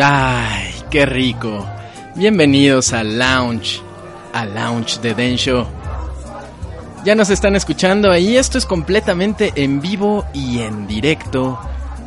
[0.00, 1.66] Ay, qué rico.
[2.14, 3.80] Bienvenidos al Lounge,
[4.32, 5.66] al Lounge de Densho.
[7.04, 11.58] Ya nos están escuchando ahí, esto es completamente en vivo y en directo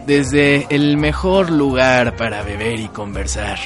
[0.06, 3.58] desde el mejor lugar para beber y conversar,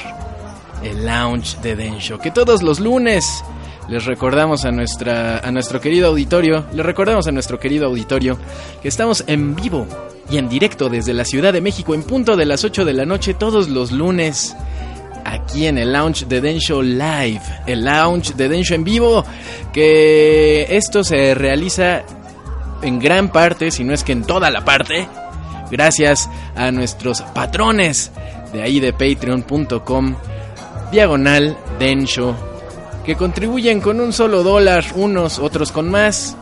[0.82, 3.44] el Lounge de Densho, que todos los lunes
[3.88, 8.38] les recordamos a nuestra a nuestro querido auditorio, les recordamos a nuestro querido auditorio
[8.82, 9.86] que estamos en vivo
[10.30, 13.04] y en directo desde la Ciudad de México en punto de las 8 de la
[13.04, 14.56] noche todos los lunes
[15.24, 19.24] aquí en el Lounge de Densho Live, el Lounge de Densho en vivo,
[19.72, 22.02] que esto se realiza
[22.82, 25.08] en gran parte, si no es que en toda la parte,
[25.70, 28.12] gracias a nuestros patrones
[28.52, 30.14] de ahí de patreon.com,
[30.92, 32.36] diagonal Densho,
[33.04, 36.36] que contribuyen con un solo dólar, unos, otros con más.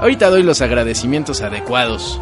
[0.00, 2.20] Ahorita doy los agradecimientos adecuados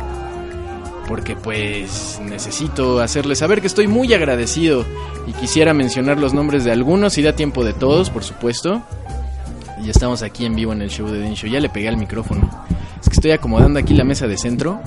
[1.11, 4.87] porque pues necesito hacerles saber que estoy muy agradecido
[5.27, 8.81] y quisiera mencionar los nombres de algunos si da tiempo de todos, por supuesto.
[9.85, 11.49] Y estamos aquí en vivo en el show de Densho.
[11.49, 12.49] Ya le pegué al micrófono.
[13.03, 14.81] Es que estoy acomodando aquí la mesa de centro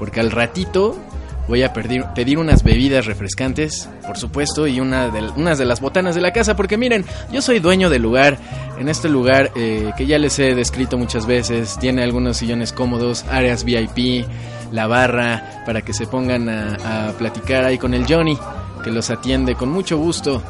[0.00, 0.96] porque al ratito
[1.46, 5.80] voy a pedir, pedir unas bebidas refrescantes, por supuesto, y una de, unas de las
[5.80, 8.38] botanas de la casa, porque miren, yo soy dueño del lugar,
[8.78, 13.24] en este lugar eh, que ya les he descrito muchas veces, tiene algunos sillones cómodos,
[13.30, 14.26] áreas VIP,
[14.72, 18.38] la barra, para que se pongan a, platicar ahí con el Johnny,
[18.82, 20.42] que los atiende con mucho gusto,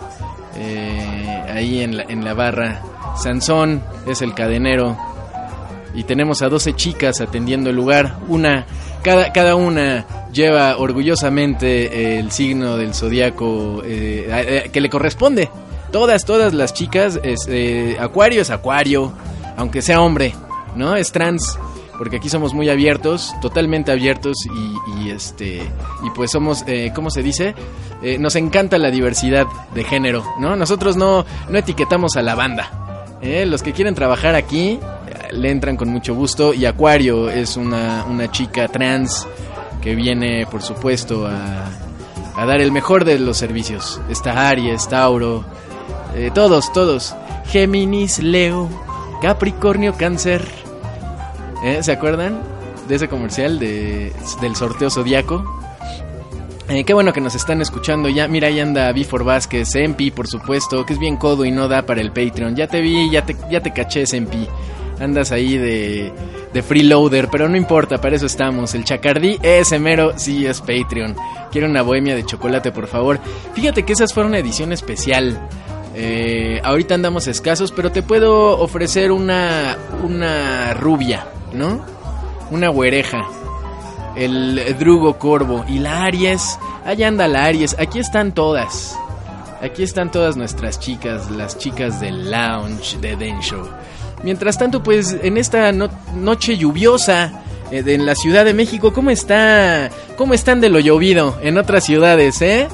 [0.56, 2.82] eh, ahí en la, en la barra.
[3.16, 4.96] Sansón es el cadenero,
[5.94, 8.66] y tenemos a 12 chicas atendiendo el lugar, una
[9.02, 15.50] cada, cada una lleva orgullosamente el signo del zodiaco eh, eh, que le corresponde.
[15.92, 19.12] Todas, todas las chicas, es, eh, Acuario es Acuario,
[19.56, 20.34] aunque sea hombre,
[20.76, 20.96] ¿no?
[20.96, 21.58] Es trans,
[21.98, 25.56] porque aquí somos muy abiertos, totalmente abiertos y, este
[26.04, 27.54] y pues somos, eh, ¿cómo se dice?
[28.02, 30.54] Eh, nos encanta la diversidad de género, ¿no?
[30.54, 33.16] Nosotros no, no etiquetamos a la banda.
[33.20, 33.44] ¿eh?
[33.46, 34.78] Los que quieren trabajar aquí
[35.32, 39.26] le entran con mucho gusto y Acuario es una, una chica trans
[39.82, 41.66] que viene por supuesto a,
[42.36, 44.00] a, dar el mejor de los servicios.
[44.08, 45.44] Está Aries, Tauro,
[46.14, 47.14] eh, todos, todos.
[47.46, 48.68] Géminis, Leo,
[49.22, 50.67] Capricornio, Cáncer.
[51.64, 51.82] ¿Eh?
[51.82, 52.40] ¿Se acuerdan
[52.88, 55.44] de ese comercial de, del sorteo zodiaco?
[56.68, 58.28] Eh, qué bueno que nos están escuchando ya.
[58.28, 61.82] Mira, ahí anda Bifor Vázquez, Empi, por supuesto, que es bien codo y no da
[61.82, 62.56] para el Patreon.
[62.56, 64.46] Ya te vi, ya te, ya te caché, Empi
[65.00, 66.12] andas ahí de,
[66.52, 68.74] de freeloader, pero no importa, para eso estamos.
[68.74, 71.16] El Chacardí, ese mero, sí es Patreon.
[71.50, 73.18] Quiero una bohemia de chocolate, por favor.
[73.54, 75.38] Fíjate que esas fueron una edición especial.
[75.94, 81.80] Eh, ahorita andamos escasos, pero te puedo ofrecer una, una rubia, ¿no?
[82.50, 83.26] Una güereja.
[84.16, 86.58] El Drugo Corvo y la Aries.
[86.84, 87.76] Allá anda la Aries.
[87.78, 88.96] Aquí están todas.
[89.60, 93.68] Aquí están todas nuestras chicas, las chicas del lounge de Densho.
[94.22, 99.10] Mientras tanto, pues en esta no noche lluviosa eh, en la Ciudad de México, ¿cómo
[99.10, 99.90] está?
[100.16, 102.68] ¿Cómo están de lo llovido en otras ciudades, eh?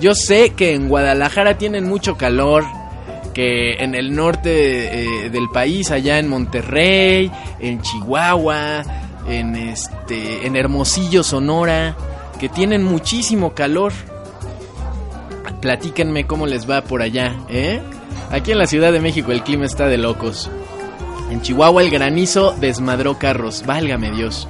[0.00, 2.64] Yo sé que en Guadalajara tienen mucho calor,
[3.34, 8.82] que en el norte eh, del país, allá en Monterrey, en Chihuahua,
[9.28, 11.96] en este, en Hermosillo, Sonora,
[12.38, 13.92] que tienen muchísimo calor.
[15.60, 17.82] Platíquenme cómo les va por allá, ¿eh?
[18.30, 20.50] Aquí en la Ciudad de México el clima está de locos.
[21.30, 24.46] En Chihuahua el granizo desmadró carros, válgame Dios.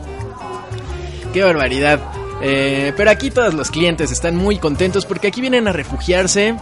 [1.32, 2.00] Qué barbaridad.
[2.42, 6.56] Eh, pero aquí todos los clientes están muy contentos porque aquí vienen a refugiarse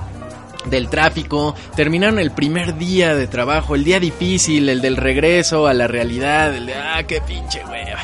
[0.66, 5.74] del tráfico, terminaron el primer día de trabajo, el día difícil, el del regreso a
[5.74, 8.00] la realidad, el de, ah, qué pinche hueva.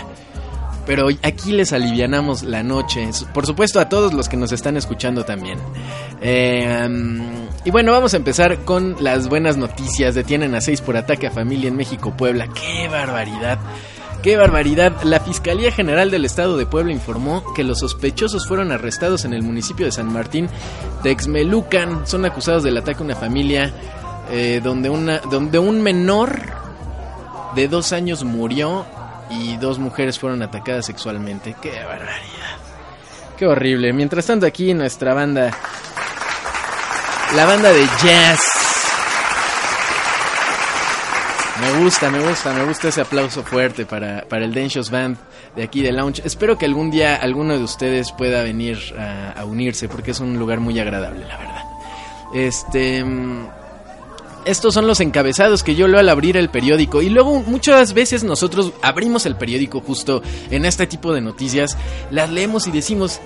[0.86, 5.22] Pero aquí les alivianamos la noche, por supuesto a todos los que nos están escuchando
[5.22, 5.58] también.
[6.22, 10.14] Um, y bueno, vamos a empezar con las buenas noticias.
[10.14, 12.48] Detienen a seis por ataque a familia en México, Puebla.
[12.54, 13.58] ¡Qué barbaridad!
[14.22, 15.02] ¡Qué barbaridad!
[15.04, 19.42] La Fiscalía General del Estado de Puebla informó que los sospechosos fueron arrestados en el
[19.42, 20.48] municipio de San Martín
[21.04, 22.06] de Exmelucan.
[22.06, 23.72] Son acusados del ataque a una familia
[24.30, 24.88] eh, donde,
[25.30, 26.40] donde un menor
[27.54, 28.84] de dos años murió
[29.30, 31.54] y dos mujeres fueron atacadas sexualmente.
[31.62, 32.58] ¡Qué barbaridad!
[33.36, 33.92] ¡Qué horrible!
[33.92, 35.56] Mientras tanto aquí nuestra banda
[37.36, 38.57] la banda de jazz.
[41.60, 45.16] Me gusta, me gusta, me gusta ese aplauso fuerte para, para el Denshos Band
[45.56, 46.22] de aquí de Lounge.
[46.24, 50.60] Espero que algún día alguno de ustedes pueda venir a, unirse porque es un lugar
[50.60, 51.64] muy agradable, la verdad.
[52.34, 53.04] Este
[54.44, 58.24] estos son los encabezados que yo leo al abrir el periódico y luego muchas veces
[58.24, 61.76] nosotros abrimos el periódico justo en este tipo de noticias,
[62.10, 63.20] las leemos y decimos,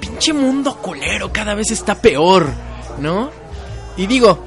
[0.00, 2.46] pinche mundo culero cada vez está peor,
[3.00, 3.30] ¿no?
[3.98, 4.42] Y digo,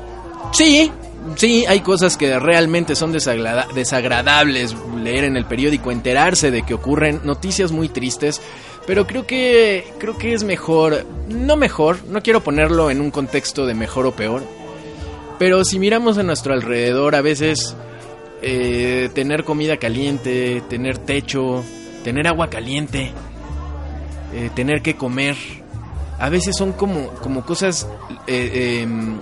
[0.51, 0.91] sí,
[1.35, 7.21] sí, hay cosas que realmente son desagradables leer en el periódico, enterarse de que ocurren
[7.23, 8.41] noticias muy tristes,
[8.85, 13.65] pero creo que creo que es mejor, no mejor, no quiero ponerlo en un contexto
[13.65, 14.43] de mejor o peor,
[15.39, 17.75] pero si miramos a nuestro alrededor a veces
[18.41, 21.63] eh, tener comida caliente, tener techo,
[22.03, 23.11] tener agua caliente,
[24.33, 25.35] eh, tener que comer,
[26.19, 27.87] a veces son como, como cosas
[28.27, 29.17] eh, em,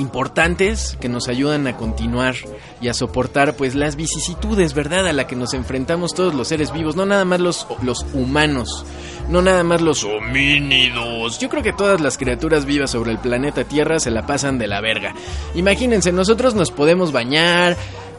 [0.00, 2.34] importantes que nos ayudan a continuar
[2.80, 5.06] y a soportar pues las vicisitudes, ¿verdad?
[5.06, 8.84] A la que nos enfrentamos todos los seres vivos, no nada más los, los humanos,
[9.28, 11.38] no nada más los homínidos.
[11.38, 14.66] Yo creo que todas las criaturas vivas sobre el planeta Tierra se la pasan de
[14.66, 15.14] la verga.
[15.54, 17.76] Imagínense, nosotros nos podemos bañar,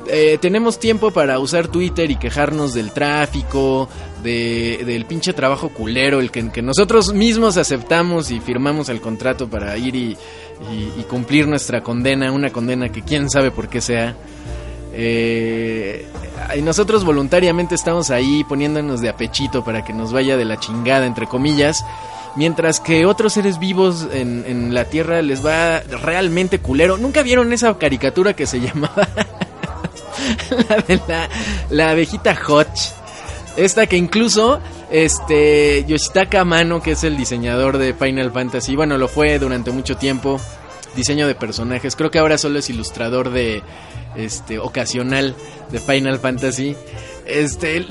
[0.08, 3.88] eh, tenemos tiempo para usar Twitter y quejarnos del tráfico,
[4.24, 9.48] de, del pinche trabajo culero, el que, que, nosotros mismos aceptamos y firmamos el contrato
[9.48, 10.18] para ir y,
[10.70, 14.16] y, cumplir nuestra condena, una condena que quién sabe por qué sea.
[14.94, 16.06] Eh,
[16.56, 21.06] y nosotros voluntariamente estamos ahí poniéndonos de apechito para que nos vaya de la chingada,
[21.06, 21.86] entre comillas.
[22.36, 26.98] Mientras que otros seres vivos en, en la Tierra les va realmente culero.
[26.98, 29.08] ¿Nunca vieron esa caricatura que se llamaba
[30.70, 31.30] la de la,
[31.70, 33.01] la abejita Hotch?
[33.58, 34.60] Esta que incluso
[34.90, 39.98] este Yoshitaka Amano, que es el diseñador de Final Fantasy, bueno, lo fue durante mucho
[39.98, 40.40] tiempo,
[40.96, 41.96] diseño de personajes.
[41.96, 43.62] Creo que ahora solo es ilustrador de
[44.16, 45.36] este ocasional
[45.70, 46.76] de Final Fantasy.
[47.26, 47.86] Este,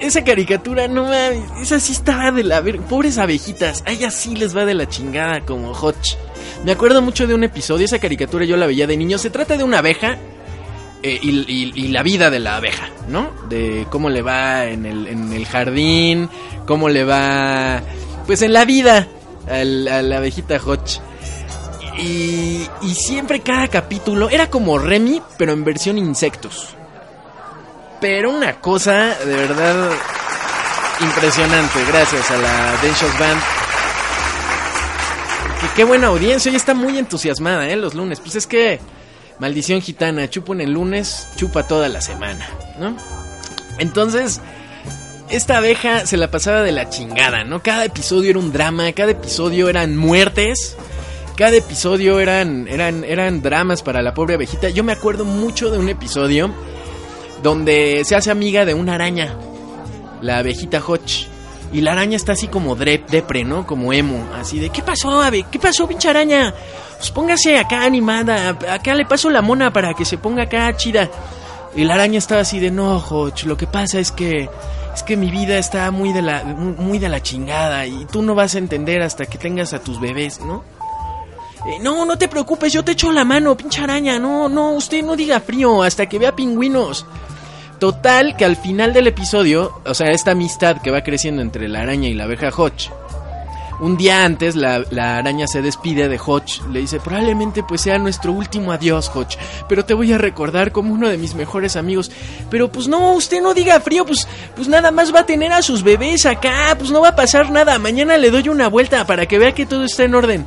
[0.00, 2.80] esa caricatura, no mames, esa sí estaba de la ver...
[2.80, 6.14] Pobres abejitas, a ellas sí les va de la chingada como Hotch.
[6.64, 9.18] Me acuerdo mucho de un episodio, esa caricatura yo la veía de niño.
[9.18, 10.18] Se trata de una abeja
[11.06, 13.30] eh, y, la vida de la abeja, ¿no?
[13.50, 16.30] De cómo le va en el, en el jardín,
[16.66, 17.82] cómo le va,
[18.26, 19.06] pues en la vida
[19.46, 21.00] a la abejita Hotch.
[21.98, 26.74] Y, y siempre cada capítulo era como Remy, pero en versión insectos.
[28.00, 29.90] Pero una cosa de verdad
[31.02, 33.42] impresionante, gracias a la Denshos Band.
[35.60, 37.76] Que qué buena audiencia, y está muy entusiasmada, ¿eh?
[37.76, 38.20] Los lunes.
[38.20, 38.80] Pues es que
[39.38, 42.48] Maldición gitana, chupo en el lunes, chupa toda la semana,
[42.78, 42.96] ¿no?
[43.78, 44.40] Entonces,
[45.30, 47.62] esta abeja se la pasaba de la chingada, ¿no?
[47.62, 50.76] Cada episodio era un drama, cada episodio eran muertes,
[51.36, 54.68] cada episodio eran, eran, eran dramas para la pobre abejita.
[54.68, 56.54] Yo me acuerdo mucho de un episodio
[57.42, 59.36] donde se hace amiga de una araña,
[60.20, 61.26] la abejita Hotch.
[61.72, 63.66] Y la araña está así como depre, ¿no?
[63.66, 65.44] Como emo, así de, ¿qué pasó, ave?
[65.50, 66.54] ¿Qué pasó, pinche araña?
[66.96, 71.10] Pues póngase acá animada, acá le paso la mona para que se ponga acá chida.
[71.76, 74.48] Y la araña estaba así de, no, Hoch, lo que pasa es que
[74.94, 78.36] es que mi vida está muy de la muy de la chingada y tú no
[78.36, 80.62] vas a entender hasta que tengas a tus bebés, ¿no?
[81.66, 84.18] Eh, no, no te preocupes, yo te echo la mano, pinche araña.
[84.18, 87.06] No, no, usted no diga frío hasta que vea pingüinos.
[87.78, 91.80] Total, que al final del episodio, o sea, esta amistad que va creciendo entre la
[91.80, 92.90] araña y la abeja Hodge,
[93.80, 94.84] un día antes la,
[95.18, 99.36] araña se despide de Hodge, le dice, probablemente pues sea nuestro último adiós, Hodge,
[99.68, 102.10] pero te voy a recordar como uno de mis mejores amigos.
[102.50, 105.62] Pero pues no, usted no diga frío, pues, pues nada más va a tener a
[105.62, 109.26] sus bebés acá, pues no va a pasar nada, mañana le doy una vuelta para
[109.26, 110.46] que vea que todo está en orden.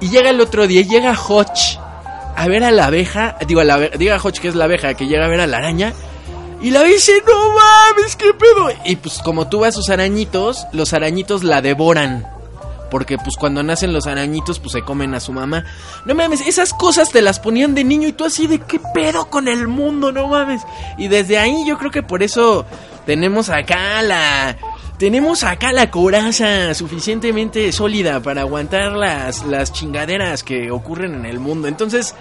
[0.00, 1.78] Y llega el otro día, llega Hodge
[2.36, 5.06] a ver a la abeja, digo, a la, diga Hodge que es la abeja, que
[5.06, 5.94] llega a ver a la araña.
[6.60, 8.70] Y la dice, no mames, qué pedo.
[8.84, 12.35] Y pues como tú vas sus arañitos, los arañitos la devoran.
[12.90, 15.64] Porque pues cuando nacen los arañitos pues se comen a su mamá.
[16.04, 19.26] No mames, esas cosas te las ponían de niño y tú así de qué pedo
[19.26, 20.62] con el mundo, no mames.
[20.98, 22.64] Y desde ahí yo creo que por eso
[23.04, 24.56] tenemos acá la...
[24.98, 31.38] Tenemos acá la coraza suficientemente sólida para aguantar las, las chingaderas que ocurren en el
[31.38, 31.68] mundo.
[31.68, 32.14] Entonces,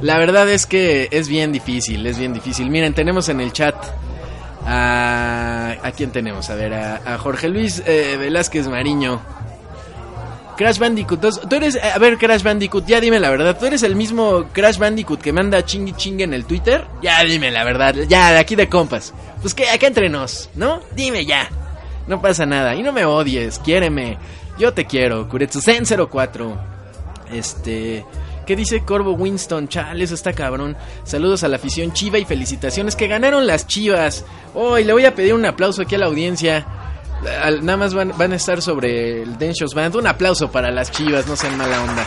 [0.00, 2.70] la verdad es que es bien difícil, es bien difícil.
[2.70, 3.74] Miren, tenemos en el chat
[4.64, 5.76] a...
[5.82, 6.50] ¿A quién tenemos?
[6.50, 9.20] A ver, a, Jorge Luis eh, Velázquez Mariño.
[10.56, 11.20] Crash Bandicoot.
[11.48, 13.58] Tú eres, a ver, Crash Bandicoot, ya dime la verdad.
[13.58, 16.86] ¿Tú eres el mismo Crash Bandicoot que manda chingui chingue en el Twitter?
[17.02, 19.12] Ya dime la verdad, ya, de aquí de compas.
[19.42, 20.80] Pues que acá entre nos, ¿no?
[20.94, 21.48] Dime ya.
[22.06, 22.74] No pasa nada.
[22.74, 24.16] Y no me odies, quiéreme.
[24.58, 25.28] Yo te quiero.
[25.28, 26.58] Kuretsusen 04.
[27.32, 28.04] Este.
[28.46, 29.68] ¿Qué dice Corvo Winston?
[29.68, 30.76] Chale, eso está cabrón.
[31.02, 34.24] Saludos a la afición chiva y felicitaciones que ganaron las chivas.
[34.54, 36.64] Hoy le voy a pedir un aplauso aquí a la audiencia
[37.62, 39.96] nada más van, a estar sobre el Denshows Band.
[39.96, 42.06] Un aplauso para las chivas, no sean mala onda.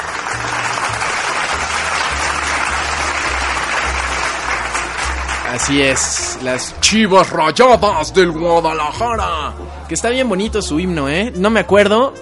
[5.54, 9.54] Así es, las chivas rayadas del Guadalajara.
[9.88, 11.34] Que está bien bonito su himno, ¿eh?
[11.36, 12.14] No me acuerdo,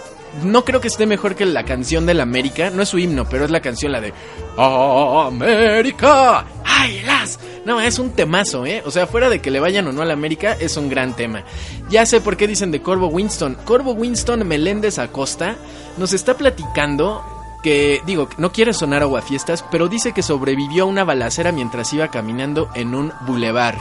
[0.44, 2.70] no creo que esté mejor que la canción del América.
[2.70, 4.14] No es su himno, pero es la canción, la de
[4.58, 6.46] América.
[6.66, 7.40] ¡Ay, las!
[7.66, 8.82] No, es un temazo, ¿eh?
[8.86, 11.44] O sea, fuera de que le vayan o no al América, es un gran tema.
[11.90, 13.58] Ya sé por qué dicen de Corvo Winston.
[13.66, 15.56] Corvo Winston Meléndez Acosta
[15.98, 17.24] nos está platicando
[17.64, 22.10] que, digo, no quiere sonar aguafiestas, pero dice que sobrevivió a una balacera mientras iba
[22.10, 23.78] caminando en un bulevar.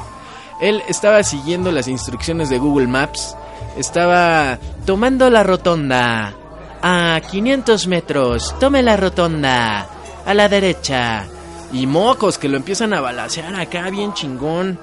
[0.60, 3.36] Él estaba siguiendo las instrucciones de Google Maps,
[3.76, 6.34] estaba tomando la rotonda.
[6.88, 9.88] A 500 metros, tome la rotonda.
[10.24, 11.24] A la derecha.
[11.72, 14.78] Y mocos que lo empiezan a balasear acá bien chingón.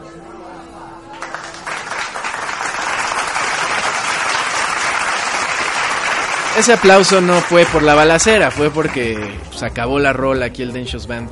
[6.58, 10.74] Ese aplauso no fue por la balacera, fue porque se acabó la rola aquí el
[10.74, 11.30] Denshos Band.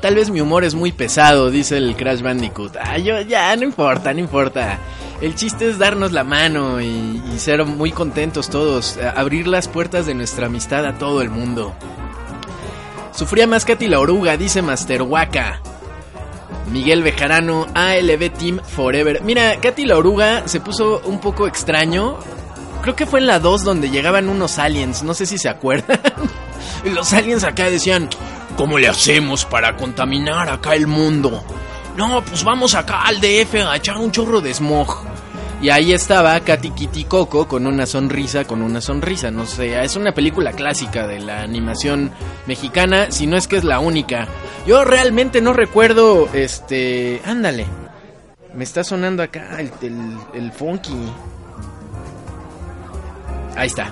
[0.00, 2.76] Tal vez mi humor es muy pesado, dice el Crash Bandicoot.
[2.80, 4.78] Ah, yo ya, no importa, no importa.
[5.20, 10.14] El chiste es darnos la mano y, ser muy contentos todos, abrir las puertas de
[10.14, 11.74] nuestra amistad a todo el mundo.
[13.14, 15.60] Sufría más Katy la oruga, dice Master Waka.
[16.70, 19.22] Miguel Bejarano, ALB Team Forever.
[19.22, 22.18] Mira, Katy la oruga se puso un poco extraño
[22.84, 25.98] creo que fue en la 2 donde llegaban unos aliens, no sé si se acuerdan.
[26.84, 28.10] los aliens acá decían,
[28.58, 31.42] ¿cómo le hacemos para contaminar acá el mundo?
[31.96, 35.04] No, pues vamos acá al DF a echar un chorro de smog.
[35.62, 39.30] Y ahí estaba Katy Kitty Coco con una sonrisa, con una sonrisa.
[39.30, 42.10] No sé, es una película clásica de la animación
[42.46, 44.26] mexicana, si no es que es la única.
[44.66, 47.22] Yo realmente no recuerdo, este...
[47.24, 47.66] Ándale.
[48.54, 50.92] Me está sonando acá el, el, el funky.
[53.56, 53.90] Ahí está.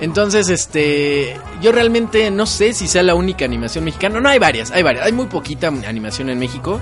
[0.00, 4.20] Entonces, este, yo realmente no sé si sea la única animación mexicana.
[4.20, 5.06] No, hay varias, hay varias.
[5.06, 6.80] Hay muy poquita animación en México.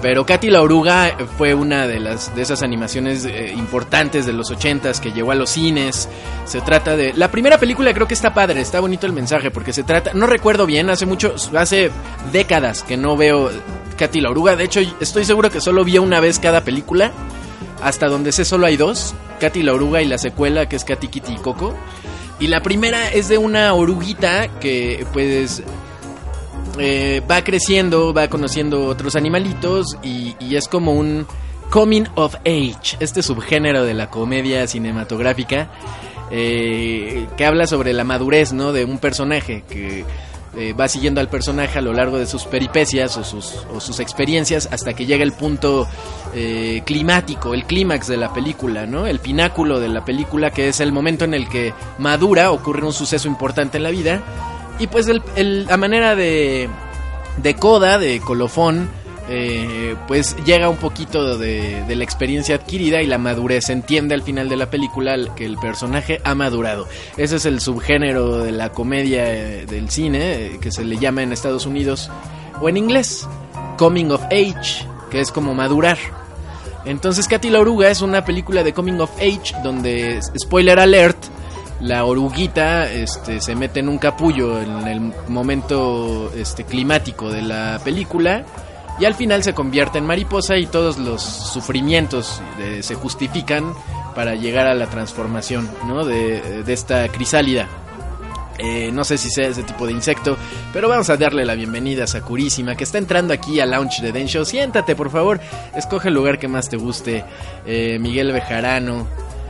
[0.00, 4.50] Pero Katy la oruga fue una de las de esas animaciones eh, importantes de los
[4.50, 6.08] ochentas que llegó a los cines.
[6.44, 9.72] Se trata de la primera película creo que está padre, está bonito el mensaje porque
[9.72, 11.90] se trata, no recuerdo bien, hace mucho, hace
[12.32, 13.50] décadas que no veo
[13.96, 14.54] Katy la oruga.
[14.54, 17.10] De hecho, estoy seguro que solo vi una vez cada película.
[17.82, 19.14] Hasta donde sé solo hay dos.
[19.40, 21.74] Katy la oruga y la secuela que es Katy Kitty y Coco.
[22.40, 25.62] Y la primera es de una oruguita que pues
[26.78, 31.26] eh, va creciendo, va conociendo otros animalitos y, es como un
[31.70, 35.70] coming of age, este subgénero de la comedia cinematográfica
[36.30, 38.72] eh, que habla sobre la madurez, ¿no?
[38.72, 40.04] De un personaje que
[40.56, 44.00] eh, va siguiendo al personaje a lo largo de sus peripecias o sus, o sus
[44.00, 45.86] experiencias hasta que llega el punto
[46.34, 49.06] eh, climático, el clímax de la película, ¿no?
[49.06, 52.92] El pináculo de la película que es el momento en el que madura, ocurre un
[52.92, 54.22] suceso importante en la vida
[54.78, 56.68] y pues el, la manera de,
[57.42, 58.88] de coda, de colofón,
[59.30, 63.66] eh, pues llega un poquito de, la experiencia adquirida y la madurez.
[63.66, 66.86] Se entiende al final de la película que el personaje ha madurado.
[67.16, 71.22] Ese es el subgénero de la comedia eh, del cine, eh, que se le llama
[71.22, 72.10] en Estados Unidos,
[72.60, 73.28] o en inglés,
[73.76, 75.98] Coming of Age, que es como madurar.
[76.86, 81.18] Entonces, Katy la Oruga es una película de Coming of Age donde, spoiler alert,
[81.80, 87.80] la oruguita este, se mete en un capullo en el momento este, climático de la
[87.84, 88.44] película
[88.98, 93.72] y al final se convierte en mariposa y todos los sufrimientos eh, se justifican
[94.14, 96.04] para llegar a la transformación ¿no?
[96.04, 97.68] de, esta crisálida.
[98.58, 100.36] Eh, no sé si sea ese tipo de insecto,
[100.72, 104.10] pero vamos a darle la bienvenida a Sakurísima, que está entrando aquí al launch de
[104.10, 104.44] Densho.
[104.44, 105.38] Siéntate, por favor,
[105.76, 107.24] escoge el lugar que más te guste.
[107.64, 109.06] Eh, Miguel Bejarano.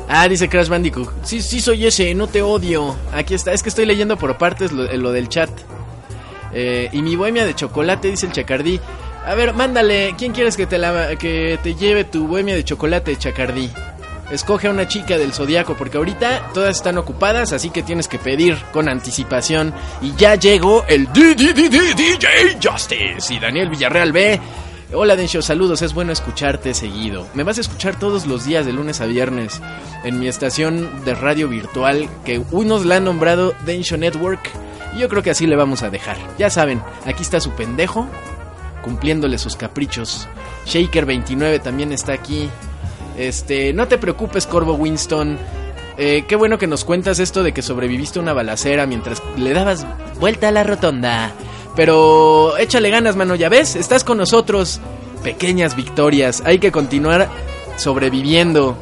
[0.09, 1.11] Ah, dice Crash Bandicoot.
[1.23, 2.97] Sí, sí, soy ese, no te odio.
[3.13, 5.51] Aquí está, es que estoy leyendo por partes lo, del chat.
[6.55, 8.81] y mi bohemia de chocolate, dice el Chacardí.
[9.27, 10.15] A ver, mándale.
[10.17, 13.71] ¿Quién quieres que te, la, que te lleve tu bohemia de chocolate, Chacardí?
[14.31, 18.19] Escoge a una chica del zodiaco porque ahorita todas están ocupadas, así que tienes que
[18.19, 19.75] pedir con anticipación.
[20.01, 24.41] Y ya llegó el DJ Justice y Daniel Villarreal B.
[24.91, 27.27] Hola Densho, saludos, es bueno escucharte seguido.
[27.35, 29.61] Me vas a escuchar todos los días de lunes a viernes
[30.03, 34.51] en mi estación de radio virtual que unos la han nombrado Densho Network
[34.97, 36.17] y yo creo que así le vamos a dejar.
[36.39, 38.09] Ya saben, aquí está su pendejo
[38.83, 40.27] cumpliéndole sus caprichos.
[40.65, 42.49] Shaker29 también está aquí.
[43.19, 45.37] Este, no te preocupes, Corvo Winston.
[45.99, 49.53] Eh, qué bueno que nos cuentas esto de que sobreviviste a una balacera mientras le
[49.53, 49.85] dabas
[50.19, 51.35] vuelta a la rotonda.
[51.79, 54.81] Pero échale ganas, mano, ya ves, estás con nosotros.
[55.23, 57.29] Pequeñas victorias, hay que continuar
[57.77, 58.77] sobreviviendo.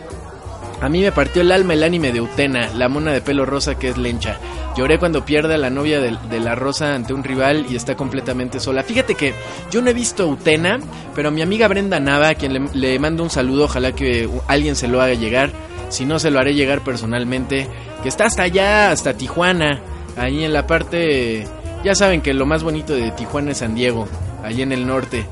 [0.81, 3.79] A mí me partió el alma el anime de Utena, la mona de pelo rosa
[3.79, 4.39] que es lencha.
[4.79, 8.61] Lloré cuando pierde a la novia de, la rosa ante un rival y está completamente
[8.61, 8.83] sola.
[8.83, 9.35] Fíjate que
[9.71, 10.81] yo no he visto Utena,
[11.15, 14.89] pero mi amiga Brenda Nava, a quien le, mando un saludo, ojalá que alguien se
[14.89, 15.51] lo haga llegar.
[15.91, 17.69] Si no, se lo haré llegar personalmente.
[18.03, 19.83] Que está hasta allá, hasta Tijuana.
[20.17, 21.47] Ahí en la parte...
[21.85, 24.09] Ya saben que lo más bonito de Tijuana es San Diego.
[24.43, 25.27] Ahí en el norte.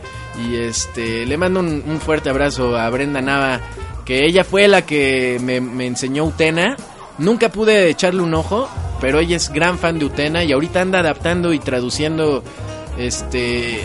[0.45, 1.27] Y este...
[1.27, 3.61] Le mando un, fuerte abrazo a Brenda Nava.
[4.05, 6.77] Que ella fue la que me, me enseñó Utena.
[7.19, 8.69] Nunca pude echarle un ojo.
[9.01, 10.45] Pero ella es gran fan de Utena.
[10.45, 12.43] Y ahorita anda adaptando y traduciendo...
[12.97, 13.81] Este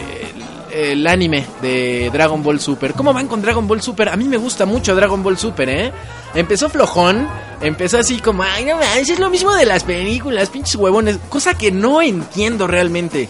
[0.80, 2.94] el anime de Dragon Ball Super.
[2.94, 4.10] ¿Cómo van con Dragon Ball Super?
[4.10, 5.92] A mí me gusta mucho Dragon Ball Super, ¿eh?
[6.34, 7.28] Empezó flojón,
[7.62, 11.18] empezó así como, ay, no es lo mismo de las películas, pinches huevones.
[11.30, 13.30] Cosa que no entiendo realmente.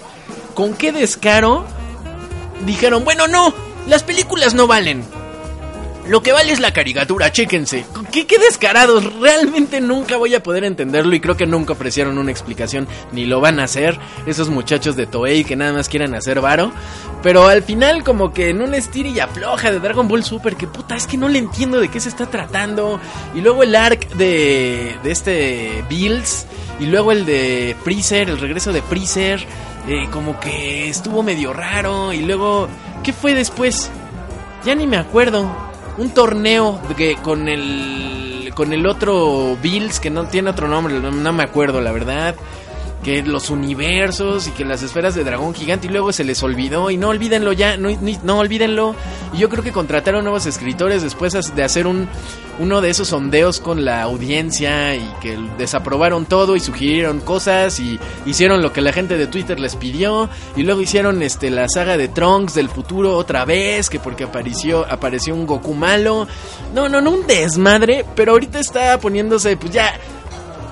[0.54, 1.66] ¿Con qué descaro
[2.66, 3.54] dijeron, bueno, no,
[3.88, 5.04] las películas no valen?
[6.10, 7.86] Lo que vale es la caricatura, chéquense.
[8.12, 12.32] ¿Qué, qué descarados, realmente nunca voy a poder entenderlo y creo que nunca ofrecieron una
[12.32, 16.42] explicación, ni lo van a hacer esos muchachos de Toei que nada más quieren hacer
[16.42, 16.72] varo.
[17.22, 20.66] Pero al final como que en un estira y afloja de Dragon Ball Super, que
[20.66, 23.00] puta, es que no le entiendo de qué se está tratando.
[23.36, 26.48] Y luego el arc de, de este Bills,
[26.80, 29.46] y luego el de Freezer, el regreso de Freezer,
[29.88, 32.14] eh, como que estuvo medio raro.
[32.14, 32.68] Y luego,
[33.04, 33.92] ¿qué fue después?
[34.66, 35.69] Ya ni me acuerdo
[36.00, 41.34] un torneo que con el con el otro Bills que no tiene otro nombre, no,
[41.34, 42.36] me acuerdo la verdad
[43.04, 46.92] que los universos y que las esferas de dragón gigante y luego se les olvidó
[46.92, 47.90] y no olvídenlo ya, no,
[48.24, 48.96] no olvídenlo.
[49.34, 52.08] Y yo creo que contrataron nuevos escritores después de hacer un
[52.60, 57.98] uno de esos sondeos con la audiencia y que desaprobaron todo y sugirieron cosas y
[58.26, 61.96] hicieron lo que la gente de Twitter les pidió y luego hicieron este la saga
[61.96, 66.28] de Trunks del futuro otra vez que porque apareció apareció un Goku malo.
[66.74, 69.98] No, no, no un desmadre, pero ahorita está poniéndose pues ya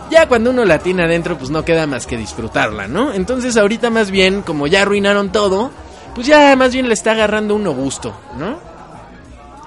[0.10, 3.14] ya cuando uno la tiene adentro, pues no queda más que disfrutarla, ¿no?
[3.14, 5.72] Entonces ahorita más bien, como ya arruinaron todo,
[6.16, 8.60] pues ya más bien le está agarrando uno gusto, ¿no?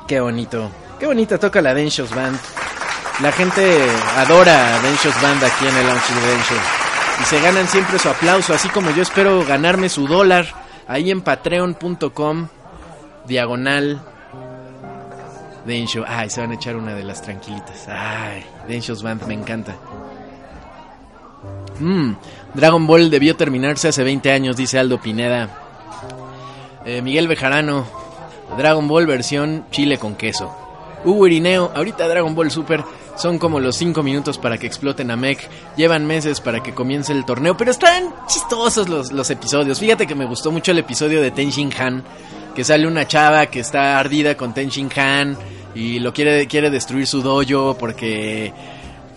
[0.07, 2.38] Qué bonito, qué bonita toca la Denshos Band.
[3.22, 3.62] La gente
[4.16, 6.55] adora a Denshos Band aquí en el Lounge de Densho.
[7.20, 10.46] Y se ganan siempre su aplauso, así como yo espero ganarme su dólar
[10.88, 12.48] ahí en patreon.com
[13.26, 14.00] diagonal
[15.66, 16.05] Densho.
[16.09, 17.87] Ay, se van a echar una de las tranquilitas.
[17.88, 19.76] Ay, Denshos Band me encanta.
[21.81, 22.12] Mm,
[22.55, 25.49] Dragon Ball debió terminarse hace 20 años, dice Aldo Pineda.
[26.85, 27.87] Eh, Miguel Bejarano,
[28.57, 30.55] Dragon Ball versión chile con queso.
[31.05, 32.85] Hugo Irineo, ahorita Dragon Ball Super
[33.16, 35.49] son como los 5 minutos para que exploten a Mech.
[35.77, 39.79] Llevan meses para que comience el torneo, pero están chistosos los, los episodios.
[39.79, 42.03] Fíjate que me gustó mucho el episodio de Tenshin Han,
[42.55, 45.37] que sale una chava que está ardida con Tenshin Han
[45.75, 48.53] y lo quiere, quiere destruir su dojo porque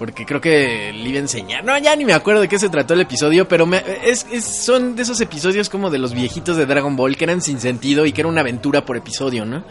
[0.03, 1.63] porque creo que le iba a enseñar.
[1.63, 3.65] No, ya ni me acuerdo de qué se trató el episodio, pero
[4.03, 7.57] es, son de esos episodios como de los viejitos de Dragon Ball que eran sin
[7.57, 9.63] sentido y que era una aventura por episodio, ¿no?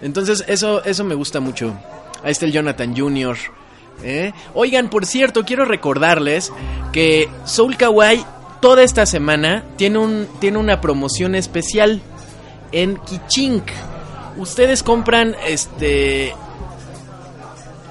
[0.00, 1.76] Entonces, eso, eso me gusta mucho.
[2.22, 3.36] Ahí está el Jonathan Jr.
[4.04, 4.32] ¿eh?
[4.54, 6.52] Oigan, por cierto, quiero recordarles
[6.92, 8.24] que Soul Kawaii
[8.60, 12.00] toda esta semana tiene, un, tiene una promoción especial
[12.70, 13.64] en Kichink.
[14.36, 16.34] Ustedes compran este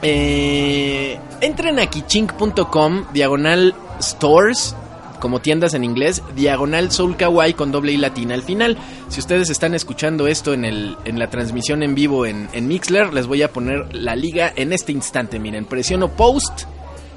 [0.02, 4.76] eh, entren a kichink.com, diagonal stores,
[5.20, 8.78] como tiendas en inglés, diagonal Soul Kawaii con doble y latina al final.
[9.10, 13.14] Si ustedes están escuchando esto en, el, en la transmisión en vivo en, en Mixler,
[13.14, 15.40] les voy a poner la liga en este instante.
[15.40, 16.64] Miren, presiono post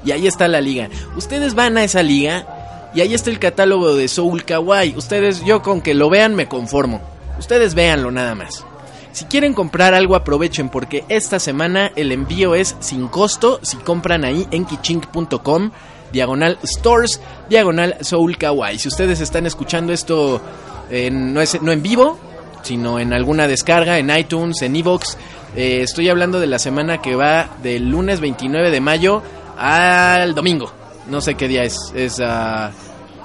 [0.05, 0.89] y ahí está la liga.
[1.17, 4.95] Ustedes van a esa liga y ahí está el catálogo de Soul Kawaii.
[4.95, 7.01] Ustedes, yo con que lo vean me conformo.
[7.39, 8.65] Ustedes véanlo nada más.
[9.15, 14.25] Si quieren comprar algo aprovechen porque esta semana el envío es sin costo si compran
[14.25, 15.71] ahí en kichink.com
[16.11, 18.77] diagonal stores diagonal soul kawaii.
[18.77, 20.41] Si ustedes están escuchando esto
[21.13, 22.19] no, es, no en vivo,
[22.61, 25.17] sino en alguna descarga, en iTunes, en Evox,
[25.55, 29.21] eh, estoy hablando de la semana que va del lunes 29 de mayo
[29.57, 30.73] al domingo.
[31.07, 32.73] No sé qué día es, es a,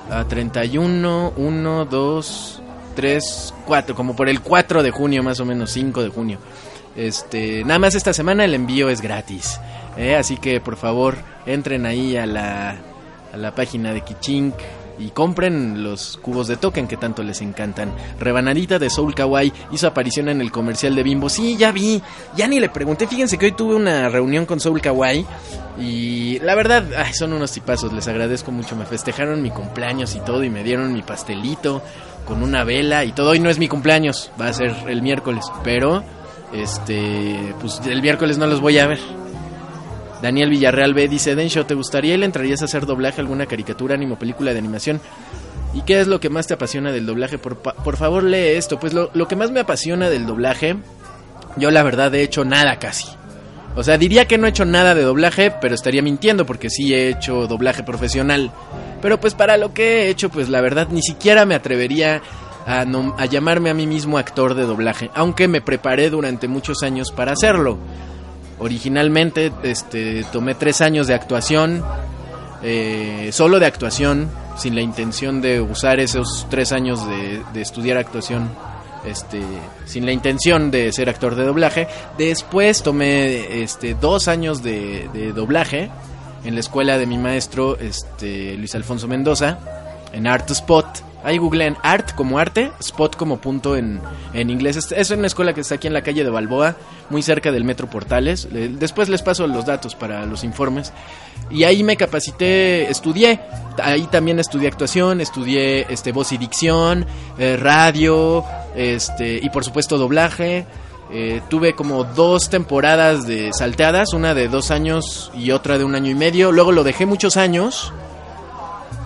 [0.08, 2.59] a 31, 1, 2,
[2.94, 6.38] 3, 4, como por el 4 de junio, más o menos, 5 de junio.
[6.96, 9.60] Este, nada más esta semana el envío es gratis.
[9.96, 10.16] ¿eh?
[10.16, 12.76] Así que por favor, entren ahí a la,
[13.32, 14.54] a la página de Kichink
[15.00, 17.92] y compren los cubos de token que tanto les encantan.
[18.18, 21.28] Rebanadita de Soul Kawaii hizo aparición en el comercial de Bimbo.
[21.28, 22.02] Sí, ya vi.
[22.36, 23.06] Ya ni le pregunté.
[23.06, 25.24] Fíjense que hoy tuve una reunión con Soul Kawaii.
[25.80, 26.84] Y la verdad,
[27.14, 27.92] son unos tipazos.
[27.92, 28.76] Les agradezco mucho.
[28.76, 30.44] Me festejaron mi cumpleaños y todo.
[30.44, 31.82] Y me dieron mi pastelito
[32.26, 33.30] con una vela y todo.
[33.30, 34.30] Hoy no es mi cumpleaños.
[34.38, 35.46] Va a ser el miércoles.
[35.64, 36.04] Pero,
[36.52, 39.00] este, pues el miércoles no los voy a ver.
[40.22, 44.18] Daniel Villarreal B dice, Densho, ¿te gustaría le entrarías a hacer doblaje alguna caricatura, animo,
[44.18, 45.00] película de animación?
[45.72, 47.38] ¿Y qué es lo que más te apasiona del doblaje?
[47.38, 48.78] Por, favor, lee esto.
[48.78, 50.76] Pues lo, que más me apasiona del doblaje,
[51.56, 53.06] yo la verdad he hecho nada casi.
[53.76, 56.92] O sea, diría que no he hecho nada de doblaje, pero estaría mintiendo porque sí
[56.92, 58.50] he hecho doblaje profesional.
[59.00, 62.20] Pero pues para lo que he hecho, pues la verdad ni siquiera me atrevería
[62.66, 67.32] a llamarme a mí mismo actor de doblaje, aunque me preparé durante muchos años para
[67.32, 67.78] hacerlo.
[68.60, 71.82] Originalmente este, tomé tres años de actuación,
[72.62, 78.50] eh, solo de actuación, sin la intención de usar esos tres años de, estudiar actuación,
[79.06, 79.40] este,
[79.86, 81.88] sin la intención de ser actor de doblaje.
[82.18, 85.90] Después tomé este, dos años de, de doblaje
[86.44, 89.58] en la escuela de mi maestro este, Luis Alfonso Mendoza,
[90.12, 90.86] en Art Spot
[91.22, 94.00] Ahí googleen art como arte, spot como punto en,
[94.32, 94.76] en inglés.
[94.76, 96.76] Es, es una escuela que está aquí en la calle de Balboa,
[97.10, 98.48] muy cerca del Metro Portales.
[98.50, 100.92] Después les paso los datos para los informes.
[101.50, 103.40] Y ahí me capacité, estudié.
[103.82, 107.06] Ahí también estudié actuación, estudié este, voz y dicción,
[107.38, 110.66] eh, radio, este, y por supuesto doblaje.
[111.12, 115.96] Eh, tuve como dos temporadas de salteadas, una de dos años y otra de un
[115.96, 116.52] año y medio.
[116.52, 117.92] Luego lo dejé muchos años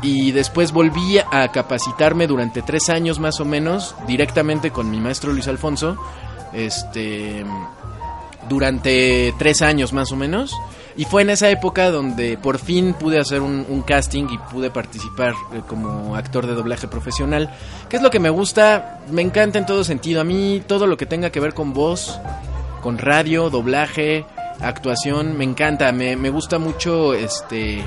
[0.04, 5.32] y después volví a capacitarme durante tres años más o menos directamente con mi maestro
[5.32, 5.96] Luis Alfonso
[6.52, 7.42] este
[8.46, 10.54] durante tres años más o menos.
[10.96, 15.32] Y fue en esa época donde por fin pude hacer un, casting y pude participar
[15.52, 17.52] eh, como actor de doblaje profesional
[17.88, 20.20] que es lo que me gusta me encanta en todo sentido.
[20.20, 22.20] A mí todo lo que tenga que ver con voz
[22.82, 24.26] con radio doblaje
[24.60, 25.90] actuación me encanta.
[25.92, 27.82] Me, me gusta mucho este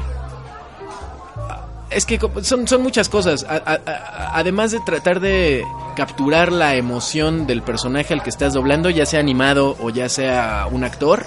[1.89, 3.45] es que son, son muchas cosas.
[3.47, 5.63] además de tratar de
[5.95, 10.67] capturar la emoción del personaje al que estás doblando, ya sea animado o ya sea
[10.69, 11.25] un actor,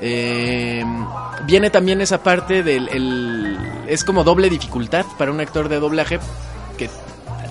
[0.00, 0.84] eh,
[1.46, 3.56] viene también esa parte del...
[3.86, 6.18] es como doble dificultad para un actor de doblaje
[6.76, 6.90] que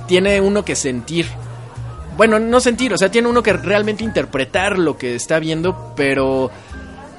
[0.07, 1.27] tiene uno que sentir.
[2.17, 6.51] Bueno, no sentir, o sea, tiene uno que realmente interpretar lo que está viendo, pero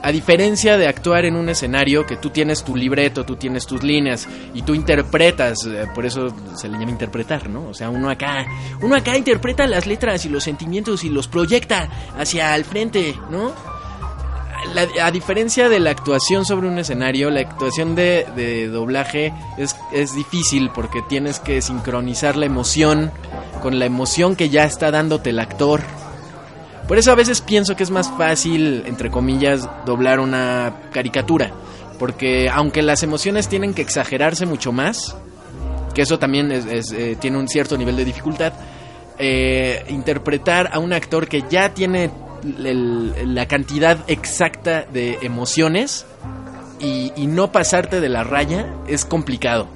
[0.02, 3.82] a diferencia de actuar en un escenario que tú tienes tu libreto, tú tienes tus
[3.82, 7.68] líneas y tú interpretas, eh, por eso se le llama interpretar, ¿no?
[7.68, 8.44] O sea, uno acá,
[8.80, 11.88] uno acá interpreta las letras y los sentimientos y los proyecta
[12.18, 13.52] hacia el frente, ¿no?
[15.02, 20.14] a diferencia de la actuación sobre un escenario, la actuación de, de doblaje es, es
[20.14, 23.10] difícil porque tienes que sincronizar la emoción
[23.60, 25.82] con la emoción que ya está dándote el actor,
[26.88, 31.52] por eso a veces pienso que es más fácil, entre comillas, doblar una caricatura.
[31.98, 35.16] Porque aunque las emociones tienen que exagerarse mucho más,
[35.94, 38.52] que eso también eh, tiene un cierto nivel de dificultad,
[39.18, 42.10] eh, interpretar a un actor que ya tiene
[42.42, 46.06] la cantidad exacta de emociones
[46.80, 49.68] y, no pasarte de la raya es complicado.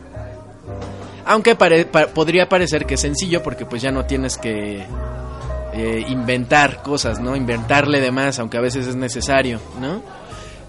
[1.24, 4.84] Aunque podría parecer que es sencillo porque pues ya no tienes que
[5.76, 7.36] eh, inventar cosas, ¿no?
[7.36, 10.00] Inventarle de más, aunque a veces es necesario, ¿no?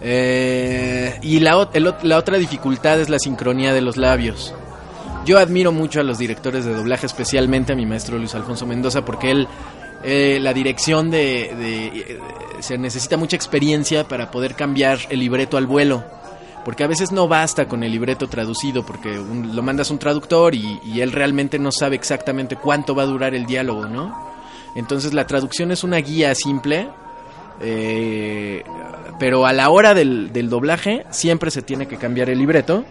[0.02, 4.54] Eh, y la, otra dificultad es la sincronía de los labios.
[5.26, 9.06] Yo admiro mucho a los directores de doblaje, especialmente a mi maestro Luis Alfonso Mendoza,
[9.06, 9.48] porque él,
[10.04, 12.20] eh, la dirección de,
[12.60, 16.04] se necesita mucha experiencia para poder cambiar el libreto al vuelo.
[16.66, 20.54] Porque a veces no basta con el libreto traducido, porque lo mandas a un traductor
[20.54, 24.36] y, y él realmente no sabe exactamente cuánto va a durar el diálogo, ¿no?
[24.78, 26.88] Entonces la traducción es una guía simple,
[27.60, 28.64] eh,
[29.20, 32.86] pero a la hora del, doblaje siempre se tiene que cambiar el libreto.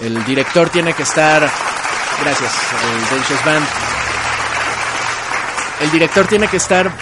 [0.00, 1.42] El director tiene que estar...
[2.22, 2.52] Gracias,
[3.10, 3.66] el Band.
[5.80, 6.92] El director tiene que estar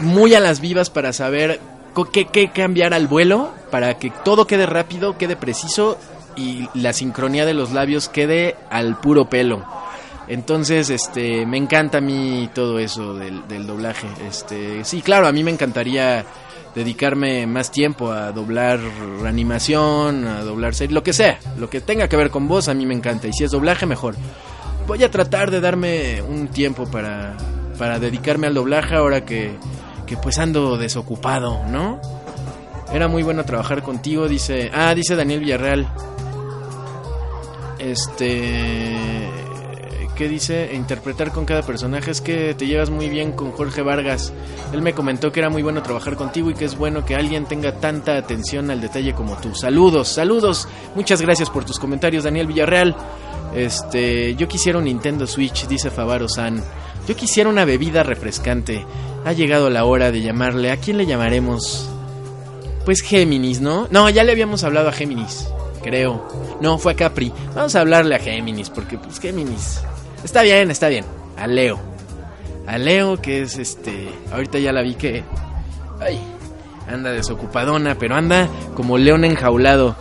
[0.00, 1.60] muy a las vivas para saber
[2.12, 5.96] qué, qué cambiar al vuelo, para que todo quede rápido, quede preciso
[6.34, 9.64] y la sincronía de los labios quede al puro pelo.
[10.30, 14.06] Entonces, este, me encanta a mí todo eso del, doblaje.
[14.28, 16.24] Este, sí, claro, a mí me encantaría
[16.72, 18.78] dedicarme más tiempo a doblar
[19.26, 22.74] animación, a doblar serie, lo que sea, lo que tenga que ver con voz, a
[22.74, 23.26] mí me encanta.
[23.26, 24.14] Y si es doblaje, mejor.
[24.86, 27.36] Voy a tratar de darme un tiempo para,
[27.76, 29.56] para dedicarme al doblaje ahora que,
[30.06, 32.00] que pues ando desocupado, ¿no?
[32.92, 34.70] Era muy bueno trabajar contigo, dice.
[34.72, 35.92] Ah, dice Daniel Villarreal.
[37.80, 39.39] Este
[40.20, 44.34] que dice interpretar con cada personaje es que te llevas muy bien con Jorge Vargas.
[44.70, 47.46] Él me comentó que era muy bueno trabajar contigo y que es bueno que alguien
[47.46, 49.54] tenga tanta atención al detalle como tú.
[49.54, 50.68] Saludos, saludos.
[50.94, 52.94] Muchas gracias por tus comentarios, Daniel Villarreal.
[53.54, 56.62] Este, yo quisiera un Nintendo Switch, dice Favaro San.
[57.08, 58.84] Yo quisiera una bebida refrescante.
[59.24, 60.70] Ha llegado la hora de llamarle.
[60.70, 61.88] ¿A quién le llamaremos?
[62.84, 63.88] Pues Géminis, ¿no?
[63.90, 65.48] No, ya le habíamos hablado a Géminis,
[65.82, 66.28] creo.
[66.60, 67.32] No, fue a Capri.
[67.54, 69.80] Vamos a hablarle a Géminis, porque pues Géminis
[70.24, 71.04] Está bien, está bien.
[71.36, 71.78] A Leo.
[72.66, 74.10] A Leo, que es este.
[74.32, 75.24] Ahorita ya la vi que.
[76.00, 76.20] Ay.
[76.88, 79.96] anda desocupadona, pero anda como león enjaulado.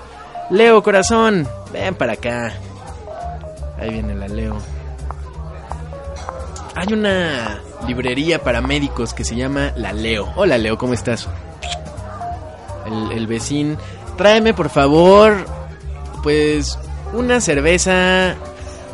[0.49, 2.53] Leo, corazón, ven para acá.
[3.79, 4.57] Ahí viene la Leo.
[6.75, 10.31] Hay una librería para médicos que se llama La Leo.
[10.35, 11.27] Hola Leo, ¿cómo estás?
[12.85, 13.77] El, el vecino.
[14.17, 15.45] Tráeme por favor,
[16.23, 16.77] pues,
[17.13, 18.35] una cerveza,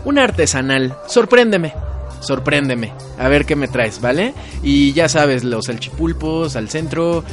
[0.05, 0.95] una artesanal.
[1.07, 1.73] Sorpréndeme,
[2.21, 2.93] sorpréndeme.
[3.19, 4.33] A ver qué me traes, ¿vale?
[4.63, 7.23] Y ya sabes, los salchipulpos al centro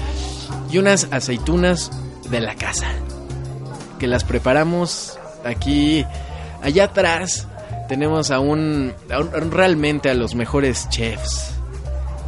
[0.71, 1.91] y unas aceitunas
[2.31, 2.89] de la casa.
[3.99, 6.05] Que las preparamos aquí,
[6.63, 7.47] allá atrás.
[7.89, 8.95] Tenemos a un,
[9.51, 11.53] realmente a los mejores chefs.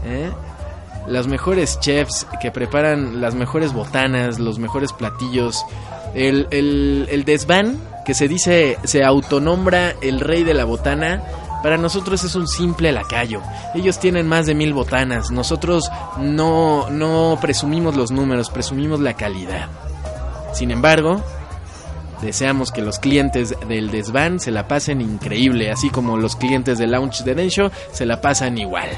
[0.04, 0.30] ¿eh?
[1.08, 5.64] Los mejores chefs que preparan las mejores botanas, los mejores platillos.
[6.14, 11.22] El, el, el desván, que se dice, se autonombra el rey de la botana,
[11.62, 13.40] para nosotros es un simple lacayo.
[13.74, 15.30] Ellos tienen más de mil botanas.
[15.30, 19.68] Nosotros no, no presumimos los números, presumimos la calidad.
[20.52, 21.22] Sin embargo,
[22.20, 26.90] deseamos que los clientes del desván se la pasen increíble, así como los clientes del
[26.92, 28.88] lounge de se la pasan igual.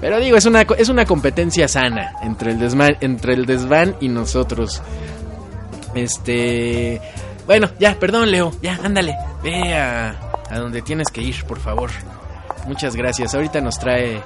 [0.00, 4.08] Pero digo, es una, es una competencia sana entre el, desma- entre el desván y
[4.08, 4.80] nosotros.
[5.94, 7.00] Este.
[7.50, 8.52] Bueno, ya, perdón, Leo.
[8.62, 9.16] Ya, ándale.
[9.42, 10.14] Ve a,
[10.48, 11.90] a donde tienes que ir, por favor.
[12.68, 13.34] Muchas gracias.
[13.34, 14.22] Ahorita nos trae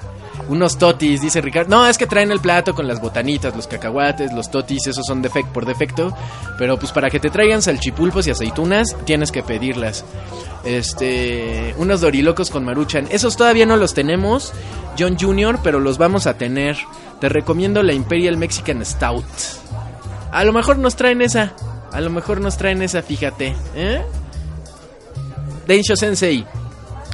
[0.50, 1.74] unos totis, dice Ricardo.
[1.74, 5.22] No, es que traen el plato con las botanitas, los cacahuates, los totis, esos son
[5.22, 6.14] defect por defecto.
[6.58, 10.04] Pero pues para que te traigan salchipulpos y aceitunas, tienes que pedirlas.
[10.62, 13.08] Este, unos dorilocos con maruchan.
[13.10, 14.52] Esos todavía no los tenemos,
[14.98, 16.76] John Jr., pero los vamos a tener.
[17.22, 19.24] Te recomiendo la Imperial Mexican Stout.
[20.30, 21.54] A lo mejor nos traen esa.
[21.94, 23.54] A lo mejor nos traen esa, fíjate.
[23.74, 24.02] ¿eh?
[25.66, 26.44] Densho Sensei.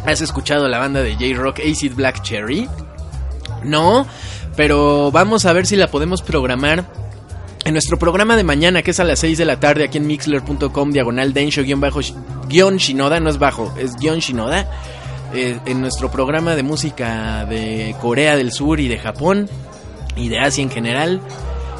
[0.06, 2.66] ¿Has escuchado la banda de J-Rock Acid Black Cherry?
[3.62, 4.06] No,
[4.56, 6.86] pero vamos a ver si la podemos programar
[7.64, 10.06] en nuestro programa de mañana, que es a las 6 de la tarde, aquí en
[10.06, 12.00] mixler.com, diagonal Densho, guion bajo,
[12.48, 14.66] guion Shinoda, no es bajo, es guion Shinoda.
[15.34, 19.48] Eh, en nuestro programa de música de Corea del Sur y de Japón
[20.16, 21.20] y de Asia en general,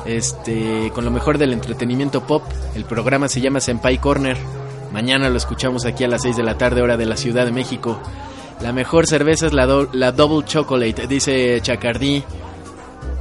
[0.04, 2.42] este, con lo mejor del entretenimiento pop.
[2.74, 4.36] El programa se llama Senpai Corner.
[4.92, 7.52] Mañana lo escuchamos aquí a las 6 de la tarde, hora de la Ciudad de
[7.52, 8.00] México.
[8.60, 12.22] La mejor cerveza es la, la Double Chocolate, dice Chacardí.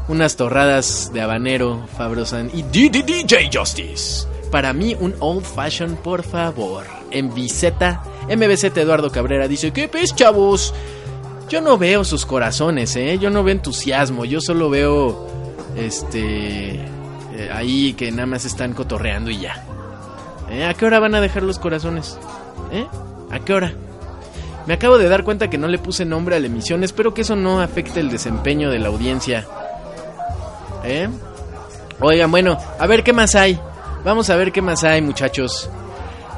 [0.08, 4.28] Unas torradas de habanero, Fabrosan y DJ Justice.
[4.52, 6.84] Para mí, un old fashion, por favor.
[7.12, 10.74] En Viceta, MBZ Eduardo Cabrera dice: ¿Qué pez, chavos?
[11.48, 13.18] Yo no veo sus corazones, ¿eh?
[13.20, 15.28] Yo no veo entusiasmo, yo solo veo.
[15.75, 16.75] Este.
[16.75, 19.63] eh, ahí que nada más están cotorreando y ya.
[20.49, 20.65] ¿Eh?
[20.65, 22.17] ¿A qué hora van a dejar los corazones?
[22.71, 22.88] ¿Eh?
[23.32, 23.73] ¿A qué hora?
[24.65, 26.84] Me acabo de dar cuenta que no le puse nombre a la emisión.
[26.84, 29.45] Espero que eso no afecte el desempeño de la audiencia.
[30.84, 31.08] ¿Eh?
[31.99, 33.60] Oigan, bueno, a ver qué más hay.
[34.03, 35.69] Vamos a ver qué más hay, muchachos.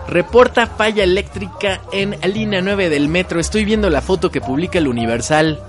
[0.08, 3.40] Reporta falla eléctrica en línea 9 del metro.
[3.40, 5.60] Estoy viendo la foto que publica el Universal.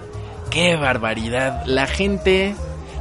[0.50, 1.62] ¡Qué barbaridad!
[1.66, 2.54] La gente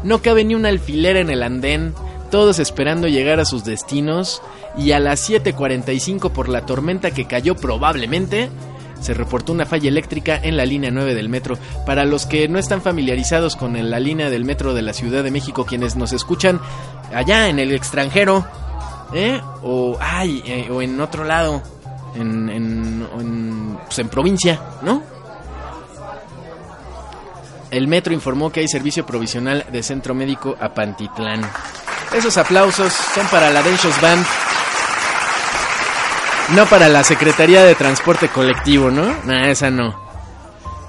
[0.03, 1.93] no cabe ni un alfiler en el andén.
[2.29, 4.41] Todos esperando llegar a sus destinos.
[4.77, 8.49] Y a las 7.45 por la tormenta que cayó probablemente,
[9.01, 11.57] se reportó una falla eléctrica en la línea 9 del metro.
[11.85, 15.31] Para los que no están familiarizados con la línea del metro de la Ciudad de
[15.31, 16.61] México, quienes nos escuchan
[17.13, 18.45] allá en el extranjero,
[19.13, 19.41] ¿eh?
[19.61, 21.61] O, ay, eh, o en otro lado,
[22.15, 25.10] en, en, en, pues en provincia, ¿no?
[27.71, 31.41] El metro informó que hay servicio provisional de centro médico a Pantitlán.
[32.13, 34.25] Esos aplausos son para la Denshos Band.
[36.53, 39.15] No para la Secretaría de Transporte Colectivo, ¿no?
[39.23, 40.11] Nah, esa no.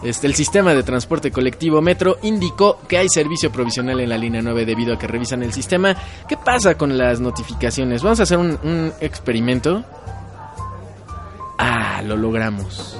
[0.02, 4.42] Este, el sistema de transporte colectivo Metro indicó que hay servicio provisional en la línea
[4.42, 5.94] 9 debido a que revisan el sistema.
[6.26, 8.02] ¿Qué pasa con las notificaciones?
[8.02, 9.84] Vamos a hacer un experimento.
[11.58, 12.96] Ah, lo logramos.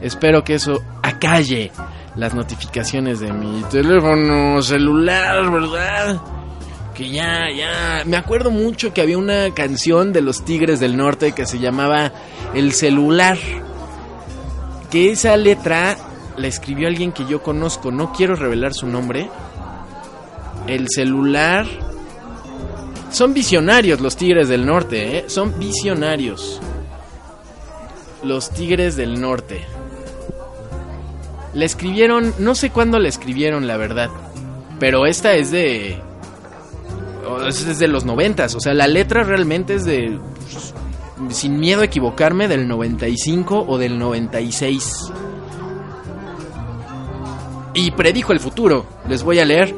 [0.00, 1.70] Espero que eso acalle
[2.18, 6.20] las notificaciones de mi teléfono celular, ¿verdad?
[6.92, 8.02] Que ya, ya.
[8.06, 12.10] Me acuerdo mucho que había una canción de los Tigres del Norte que se llamaba
[12.54, 13.38] El celular.
[14.90, 15.96] Que esa letra
[16.36, 17.92] la escribió alguien que yo conozco.
[17.92, 19.30] No quiero revelar su nombre.
[20.66, 21.66] El celular.
[23.12, 25.24] Son visionarios los Tigres del Norte, ¿eh?
[25.28, 26.60] Son visionarios.
[28.24, 29.64] Los Tigres del Norte.
[31.58, 34.10] La escribieron, no sé cuándo la escribieron, la verdad.
[34.78, 36.00] Pero esta es de.
[37.48, 38.54] Es de los noventas.
[38.54, 40.20] O sea, la letra realmente es de.
[40.36, 45.10] pues, Sin miedo a equivocarme, del 95 o del 96.
[47.74, 48.86] Y predijo el futuro.
[49.08, 49.74] Les voy a leer.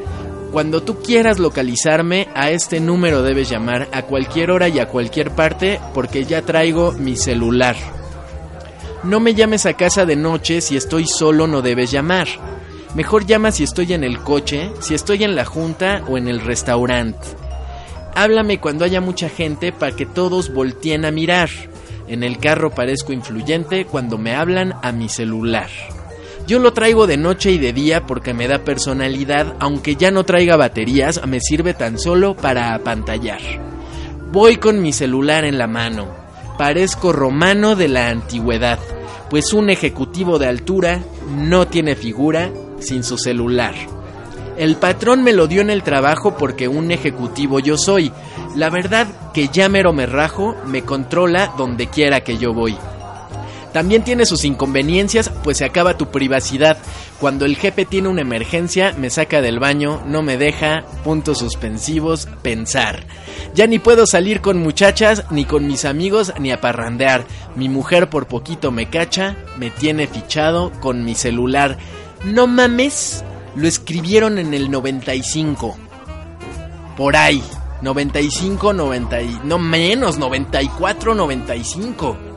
[0.53, 5.31] Cuando tú quieras localizarme, a este número debes llamar a cualquier hora y a cualquier
[5.31, 7.77] parte porque ya traigo mi celular.
[9.03, 12.29] No me llames a casa de noche, si estoy solo no debes llamar.
[12.95, 16.41] Mejor llama si estoy en el coche, si estoy en la junta o en el
[16.41, 17.29] restaurante.
[18.15, 21.49] Háblame cuando haya mucha gente para que todos volteen a mirar.
[22.09, 25.71] En el carro parezco influyente cuando me hablan a mi celular.
[26.47, 30.25] Yo lo traigo de noche y de día porque me da personalidad, aunque ya no
[30.25, 33.41] traiga baterías, me sirve tan solo para apantallar.
[34.31, 36.20] Voy con mi celular en la mano.
[36.61, 38.79] Parezco romano de la antigüedad,
[39.31, 41.03] pues un ejecutivo de altura
[41.35, 43.73] no tiene figura sin su celular.
[44.59, 48.13] El patrón me lo dio en el trabajo porque un ejecutivo yo soy.
[48.57, 52.77] La verdad que ya mero me rajo, me controla donde quiera que yo voy.
[53.73, 56.79] También tiene sus inconveniencias, pues se acaba tu privacidad.
[57.21, 62.27] Cuando el jefe tiene una emergencia, me saca del baño, no me deja, puntos suspensivos,
[62.43, 63.07] pensar.
[63.55, 67.25] Ya ni puedo salir con muchachas, ni con mis amigos, ni a parrandear.
[67.55, 71.79] Mi mujer por poquito me cacha, me tiene fichado con mi celular.
[72.25, 75.77] No mames, lo escribieron en el 95.
[76.97, 77.43] Por ahí.
[77.83, 79.41] 95, 90 y...
[79.45, 82.30] No menos, 94, 95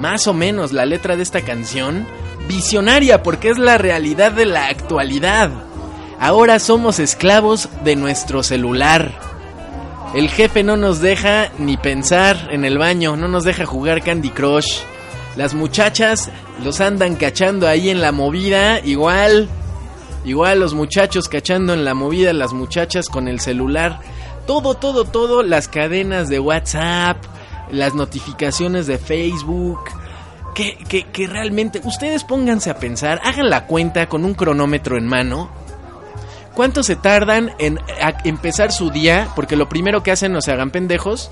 [0.00, 2.06] más o menos la letra de esta canción,
[2.48, 5.50] visionaria porque es la realidad de la actualidad.
[6.20, 9.12] Ahora somos esclavos de nuestro celular.
[10.14, 14.30] El jefe no nos deja ni pensar en el baño, no nos deja jugar Candy
[14.30, 14.80] Crush.
[15.36, 16.30] Las muchachas
[16.64, 19.48] los andan cachando ahí en la movida, igual.
[20.24, 24.00] Igual los muchachos cachando en la movida, las muchachas con el celular.
[24.46, 27.18] Todo, todo, todo, las cadenas de WhatsApp,
[27.70, 29.80] las notificaciones de Facebook.
[30.54, 35.48] Que, que, realmente ustedes pónganse a pensar, hagan la cuenta con un cronómetro en mano.
[36.52, 37.78] ¿Cuánto se tardan en
[38.24, 39.28] empezar su día?
[39.36, 41.30] Porque lo primero que hacen, no se hagan pendejos,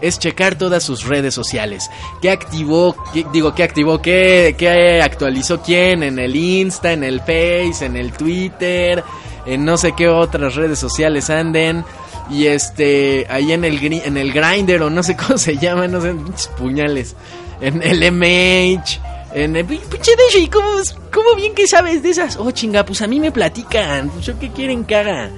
[0.00, 1.90] es checar todas sus redes sociales.
[2.22, 2.94] ¿Qué activó?
[3.32, 4.00] digo, ¿qué activó?
[4.00, 6.04] ¿Qué, ¿Qué actualizó quién?
[6.04, 9.02] En el Insta, en el Face, en el Twitter,
[9.48, 11.84] en no sé qué otras redes sociales anden.
[12.30, 16.00] Y este, ahí en el, en el grinder o no sé cómo se llama, no
[16.00, 16.14] sé,
[16.58, 17.16] puñales.
[17.60, 19.00] En el MH,
[19.34, 20.68] en el pinche ¿y cómo,
[21.12, 22.36] cómo bien que sabes de esas?
[22.36, 25.30] Oh, chinga, pues a mí me platican, pues yo qué quieren que haga.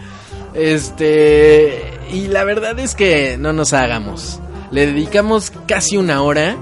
[0.53, 4.41] Este, y la verdad es que no nos hagamos.
[4.71, 6.57] Le dedicamos casi una hora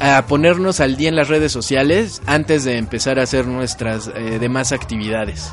[0.00, 4.38] a ponernos al día en las redes sociales antes de empezar a hacer nuestras eh,
[4.38, 5.52] demás actividades.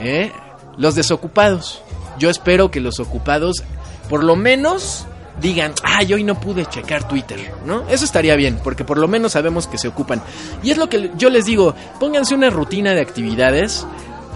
[0.00, 0.32] ¿Eh?
[0.76, 1.82] Los desocupados.
[2.18, 3.62] Yo espero que los ocupados,
[4.08, 5.06] por lo menos,
[5.40, 7.88] digan, ay, hoy no pude checar Twitter, ¿no?
[7.88, 10.22] Eso estaría bien, porque por lo menos sabemos que se ocupan.
[10.62, 13.86] Y es lo que yo les digo, pónganse una rutina de actividades,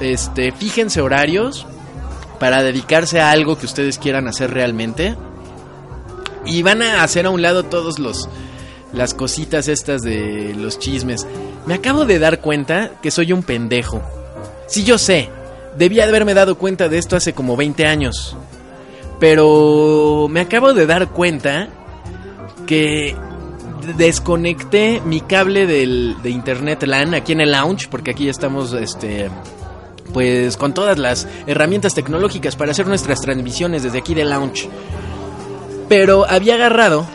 [0.00, 1.66] este, fíjense horarios
[2.38, 5.16] para dedicarse a algo que ustedes quieran hacer realmente.
[6.44, 8.28] Y van a hacer a un lado todos los
[8.92, 11.26] las cositas estas de los chismes.
[11.66, 14.00] Me acabo de dar cuenta que soy un pendejo.
[14.66, 15.28] Sí, yo sé,
[15.78, 18.36] Debía haberme dado cuenta de esto hace como 20 años.
[19.20, 21.68] Pero me acabo de dar cuenta
[22.66, 23.16] que
[23.96, 28.72] desconecté mi cable del, de internet LAN aquí en el lounge, porque aquí ya estamos
[28.72, 29.30] este,
[30.12, 34.68] pues con todas las herramientas tecnológicas para hacer nuestras transmisiones desde aquí del lounge.
[35.88, 37.06] Pero había agarrado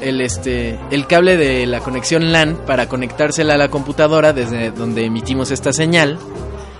[0.00, 5.04] el este el cable de la conexión LAN para conectársela a la computadora desde donde
[5.04, 6.18] emitimos esta señal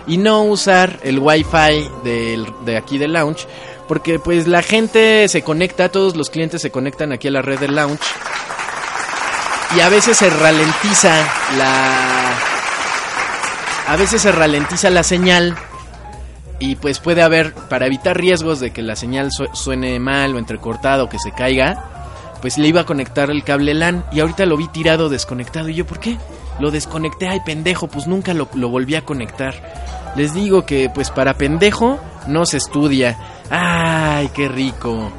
[0.09, 3.47] y no usar el wifi de aquí del lounge
[3.89, 7.59] porque pues la gente se conecta, todos los clientes se conectan aquí a la red
[7.59, 8.05] del lounge
[9.77, 11.15] y a veces se ralentiza
[11.57, 12.35] la
[13.89, 15.57] a veces se ralentiza la señal
[16.59, 21.05] y pues puede haber para evitar riesgos de que la señal suene mal o entrecortado
[21.05, 21.85] o que se caiga
[22.43, 25.75] pues le iba a conectar el cable LAN y ahorita lo vi tirado desconectado y
[25.75, 26.19] yo ¿por qué?
[26.61, 29.55] Lo desconecté, ay pendejo, pues nunca lo volví a conectar.
[30.19, 31.97] Les digo que pues para pendejo
[32.27, 33.16] no se estudia.
[33.51, 35.12] Ay, qué rico.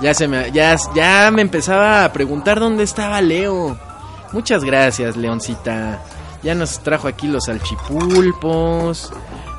[0.00, 3.78] Ya se me ya, ya me empezaba a preguntar dónde estaba Leo.
[4.32, 6.00] Muchas gracias, Leoncita.
[6.42, 9.12] Ya nos trajo aquí los salchipulpos.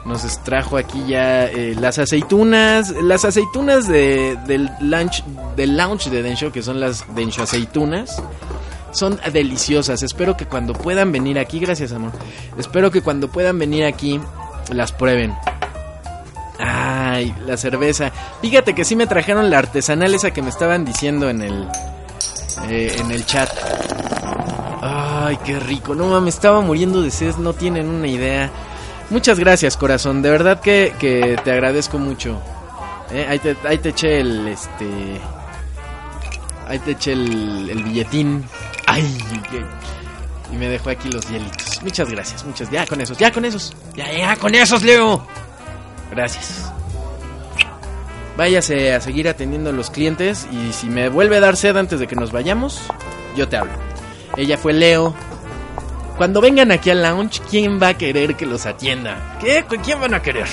[0.05, 2.89] Nos trajo aquí ya eh, las aceitunas.
[2.89, 5.23] Las aceitunas de, del lunch
[5.55, 8.23] del lounge de Densho, que son las Densho aceitunas
[8.91, 10.03] son deliciosas.
[10.03, 12.11] Espero que cuando puedan venir aquí, gracias amor.
[12.57, 14.19] Espero que cuando puedan venir aquí
[14.69, 15.35] las prueben.
[16.59, 18.11] Ay, la cerveza.
[18.41, 21.67] Fíjate que sí me trajeron la artesanal esa que me estaban diciendo en el
[22.69, 23.49] eh, en el chat.
[24.81, 25.95] Ay, qué rico.
[25.95, 28.49] No mames, estaba muriendo de sed, no tienen una idea.
[29.09, 30.21] Muchas gracias, corazón.
[30.21, 32.39] De verdad que, que te agradezco mucho.
[33.11, 35.19] Eh, ahí, te, ahí te eché el este.
[36.67, 38.43] Ahí te eché el, el billetín.
[38.87, 39.03] Ay,
[40.53, 41.81] y me dejó aquí los hielitos.
[41.81, 42.69] Muchas gracias, muchas.
[42.69, 43.75] Ya con esos, ya con esos.
[43.95, 45.25] Ya, ya con esos, Leo.
[46.11, 46.71] Gracias.
[48.37, 51.99] Váyase a seguir atendiendo a los clientes y si me vuelve a dar sed antes
[51.99, 52.81] de que nos vayamos,
[53.35, 53.73] yo te hablo.
[54.37, 55.15] Ella fue Leo.
[56.17, 59.37] Cuando vengan aquí al lounge, ¿quién va a querer que los atienda?
[59.41, 59.65] ¿Qué?
[59.83, 60.47] ¿Quién van a querer?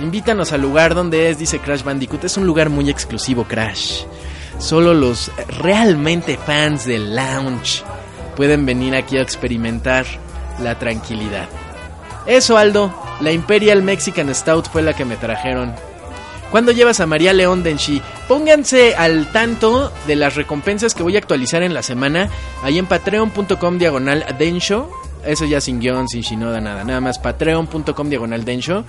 [0.00, 2.24] Invítanos al lugar donde es, dice Crash Bandicoot.
[2.24, 4.02] Es un lugar muy exclusivo, Crash.
[4.58, 7.84] Solo los realmente fans del lounge
[8.36, 10.06] pueden venir aquí a experimentar
[10.60, 11.48] la tranquilidad.
[12.26, 12.94] Eso, Aldo.
[13.20, 15.72] La Imperial Mexican Stout fue la que me trajeron.
[16.50, 18.00] ¿Cuándo llevas a María León Denshi?
[18.28, 22.28] Pónganse al tanto de las recompensas que voy a actualizar en la semana.
[22.62, 24.88] Ahí en patreon.com diagonal Densho.
[25.24, 26.84] Eso ya sin guion, sin shinoda, nada.
[26.84, 28.84] Nada más patreon.com diagonal Densho.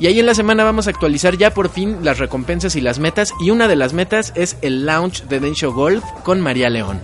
[0.00, 2.98] Y ahí en la semana vamos a actualizar ya por fin las recompensas y las
[2.98, 3.32] metas.
[3.40, 7.00] Y una de las metas es el launch de Densho Golf con María León.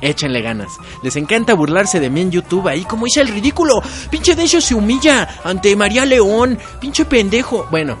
[0.00, 0.72] Échenle ganas.
[1.02, 3.82] Les encanta burlarse de mí en YouTube ahí como hice el ridículo.
[4.10, 6.58] Pinche Densho se humilla ante María León.
[6.80, 7.66] Pinche pendejo.
[7.70, 7.98] Bueno,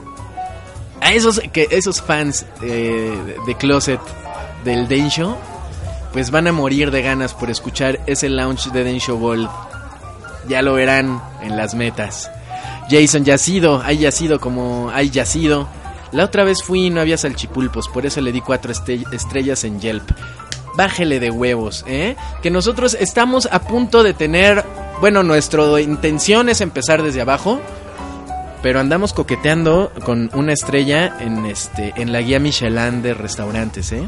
[1.00, 4.00] a esos, que, esos fans eh, de Closet
[4.64, 5.36] del Densho,
[6.12, 9.48] pues van a morir de ganas por escuchar ese launch de Densho Gold.
[10.48, 12.30] Ya lo verán en las metas.
[12.90, 15.68] Jason Yacido, hay Yacido como hay Yacido.
[16.12, 19.80] La otra vez fui y no había salchipulpos, por eso le di cuatro estrellas en
[19.80, 20.10] Yelp.
[20.76, 22.16] Bájele de huevos, ¿eh?
[22.42, 24.64] Que nosotros estamos a punto de tener,
[25.00, 27.60] bueno, nuestra intención es empezar desde abajo,
[28.62, 34.06] pero andamos coqueteando con una estrella en este en la guía Michelin de restaurantes, ¿eh?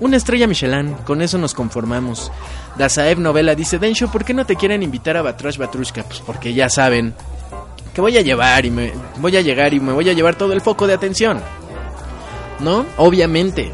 [0.00, 2.30] Una estrella Michelin, con eso nos conformamos.
[2.76, 6.04] Dazaev Novela dice, Densho, ¿por qué no te quieren invitar a Batrash Batrushka?
[6.04, 7.14] Pues porque ya saben,
[7.92, 10.52] que voy a llevar y me voy a llegar y me voy a llevar todo
[10.52, 11.42] el foco de atención.
[12.60, 12.86] ¿No?
[12.96, 13.72] Obviamente.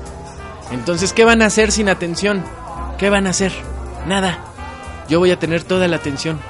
[0.71, 2.45] Entonces, ¿qué van a hacer sin atención?
[2.99, 3.53] ¿Qué van a hacer?
[4.07, 4.39] Nada.
[5.09, 6.41] Yo voy a tener toda la atención.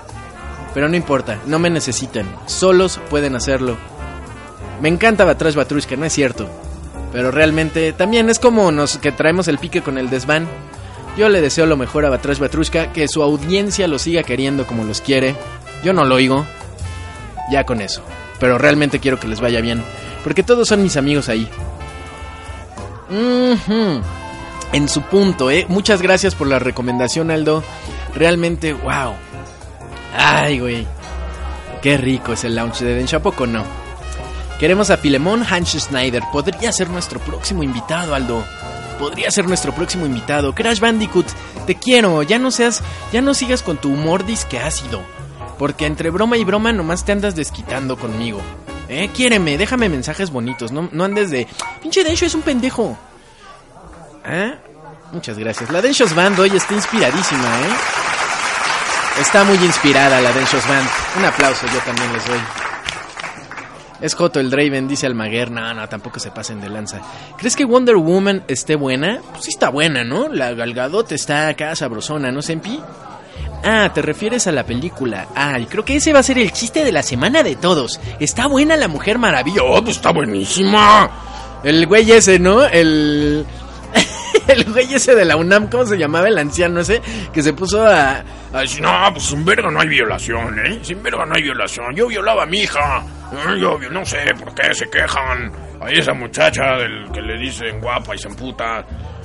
[0.73, 2.27] Pero no importa, no me necesitan.
[2.47, 3.77] Solos pueden hacerlo.
[4.81, 6.49] Me encanta Batrash Batrushka, no es cierto.
[7.13, 10.49] Pero realmente también es como nos que traemos el pique con el desván.
[11.17, 14.83] Yo le deseo lo mejor a Batrash Batrushka, que su audiencia lo siga queriendo como
[14.83, 15.37] los quiere.
[15.85, 16.45] Yo no lo oigo,
[17.53, 18.03] ya con eso.
[18.41, 19.85] Pero realmente quiero que les vaya bien.
[20.25, 21.49] Porque todos son mis amigos ahí.
[23.09, 25.67] En su punto, ¿eh?
[25.69, 27.63] Muchas gracias por la recomendación, Aldo.
[28.15, 29.15] Realmente, wow.
[30.17, 30.87] Ay, güey.
[31.83, 33.63] Qué rico es el lounge de Densho, ¿a poco no?
[34.59, 36.23] Queremos a Filemón Hans Schneider.
[36.33, 38.45] Podría ser nuestro próximo invitado, Aldo.
[38.99, 40.55] Podría ser nuestro próximo invitado.
[40.55, 41.27] Crash Bandicoot,
[41.67, 42.23] te quiero.
[42.23, 42.83] Ya no seas,
[43.13, 45.03] ya no sigas con tu humor disque ácido.
[45.59, 48.41] Porque entre broma y broma nomás te andas desquitando conmigo.
[48.97, 51.49] Eh, déjame mensajes bonitos, no, no andes de...
[51.83, 52.97] Pinche Densho es un pendejo.
[54.25, 54.55] ¿Eh?
[55.13, 55.69] Muchas gracias.
[55.71, 59.21] La Densho's Band hoy está inspiradísima, ¿eh?
[59.21, 60.89] Está muy inspirada la Densho's Band.
[61.19, 62.39] Un aplauso yo también les doy.
[64.01, 65.51] Es Joto el Draven, dice Almaguer.
[65.51, 67.01] No, no, tampoco se pasen de lanza.
[67.37, 69.21] ¿Crees que Wonder Woman esté buena?
[69.33, 70.29] Pues sí está buena, ¿no?
[70.29, 72.81] La Galgadot está acá sabrosona, ¿no, Sempi?
[73.65, 75.29] Ah, te refieres a la película.
[75.35, 78.01] Ah, y creo que ese va a ser el chiste de la semana de todos.
[78.21, 79.63] Está buena la Mujer Maravilla.
[79.63, 81.11] Oh, pues está buenísima.
[81.63, 82.65] El güey ese, ¿no?
[82.65, 83.47] El...
[84.49, 87.01] el güey ese de la UNAM, ¿cómo se llamaba el anciano ese?
[87.33, 90.81] Que se puso a, a decir, no, pues sin verga no hay violación, ¿eh?
[90.83, 91.95] Sin verga no hay violación.
[91.95, 93.03] Yo violaba a mi hija.
[93.59, 95.51] Yo no sé por qué se quejan.
[95.81, 98.85] Ahí esa muchacha del que le dicen guapa y se emputa.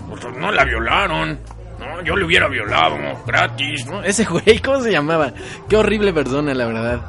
[0.10, 1.40] Pues no la violaron.
[1.80, 4.04] No, yo le hubiera violado, gratis, ¿no?
[4.04, 5.34] Ese güey, ¿cómo se llamaba?
[5.70, 7.02] Qué horrible persona, la verdad.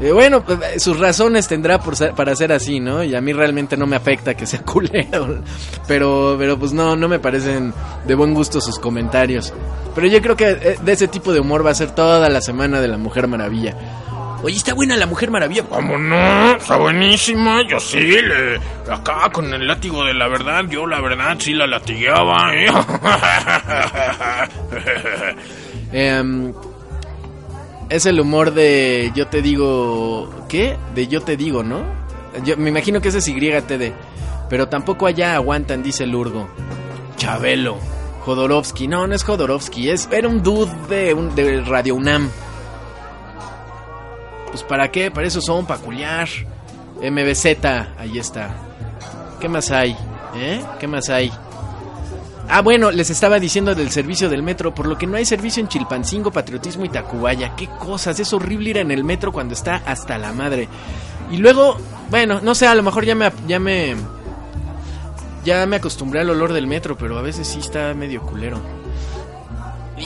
[0.00, 3.02] Eh, bueno, pues, eh, sus razones tendrá por para ser así, ¿no?
[3.02, 5.42] Y a mí realmente no me afecta que sea culero.
[5.86, 7.74] Pero, pero pues no, no me parecen
[8.06, 9.52] de buen gusto sus comentarios.
[9.94, 12.40] Pero yo creo que eh, de ese tipo de humor va a ser toda la
[12.40, 13.76] semana de la Mujer Maravilla.
[14.42, 15.62] Oye, está buena la Mujer Maravilla.
[15.62, 16.56] ¿Cómo no?
[16.56, 17.62] Está buenísima.
[17.68, 18.56] Yo sí, le,
[18.92, 22.66] acá con el látigo de la verdad, yo la verdad sí la latigueaba, ¿eh?
[25.94, 26.54] Em,
[27.90, 30.46] es el humor de yo te digo...
[30.48, 30.78] ¿Qué?
[30.94, 31.84] De yo te digo, ¿no?
[32.44, 33.92] Yo me imagino que ese es YTD.
[34.48, 36.48] Pero tampoco allá aguantan, dice Lurgo.
[37.16, 37.76] Chabelo.
[38.24, 38.88] Jodorowsky.
[38.88, 39.90] No, no es Jodorowsky.
[39.90, 42.30] Es, era un dude de, un, de Radio UNAM.
[44.52, 45.80] Pues para qué, para eso son, para.
[45.80, 47.46] MBZ,
[47.98, 48.54] ahí está.
[49.40, 49.96] ¿Qué más hay?
[50.36, 50.62] ¿Eh?
[50.78, 51.32] ¿Qué más hay?
[52.48, 55.62] Ah, bueno, les estaba diciendo del servicio del metro, por lo que no hay servicio
[55.62, 57.56] en Chilpancingo, Patriotismo y Tacubaya.
[57.56, 60.68] Qué cosas, es horrible ir en el metro cuando está hasta la madre.
[61.30, 61.78] Y luego,
[62.10, 63.96] bueno, no sé, a lo mejor ya me ya me
[65.44, 68.60] ya me acostumbré al olor del metro, pero a veces sí está medio culero.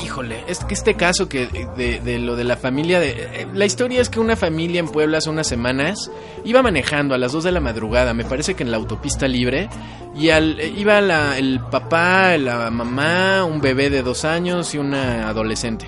[0.02, 4.00] Híjole, es que este caso que de, lo de la familia de eh, la historia
[4.00, 6.10] es que una familia en Puebla hace unas semanas
[6.44, 9.70] iba manejando a las 2 de la madrugada, me parece que en la autopista libre
[10.14, 10.98] y al eh, iba
[11.38, 15.86] el papá, la mamá, un bebé de dos años y una adolescente.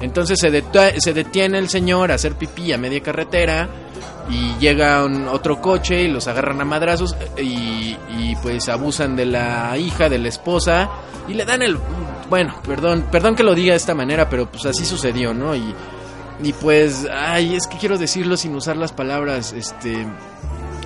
[0.00, 3.68] Entonces se, se detiene el señor a hacer pipí a media carretera
[4.30, 9.76] y llega otro coche y los agarran a madrazos y, y, pues abusan de la
[9.78, 10.90] hija, de la esposa
[11.28, 11.76] y le dan el
[12.32, 15.54] bueno, perdón, perdón que lo diga de esta manera, pero pues así sucedió, ¿no?
[15.54, 15.74] Y,
[16.42, 20.06] y pues, ay, es que quiero decirlo sin usar las palabras, este,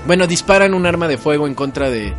[0.09, 2.16] bueno, disparan un arma de fuego en contra de,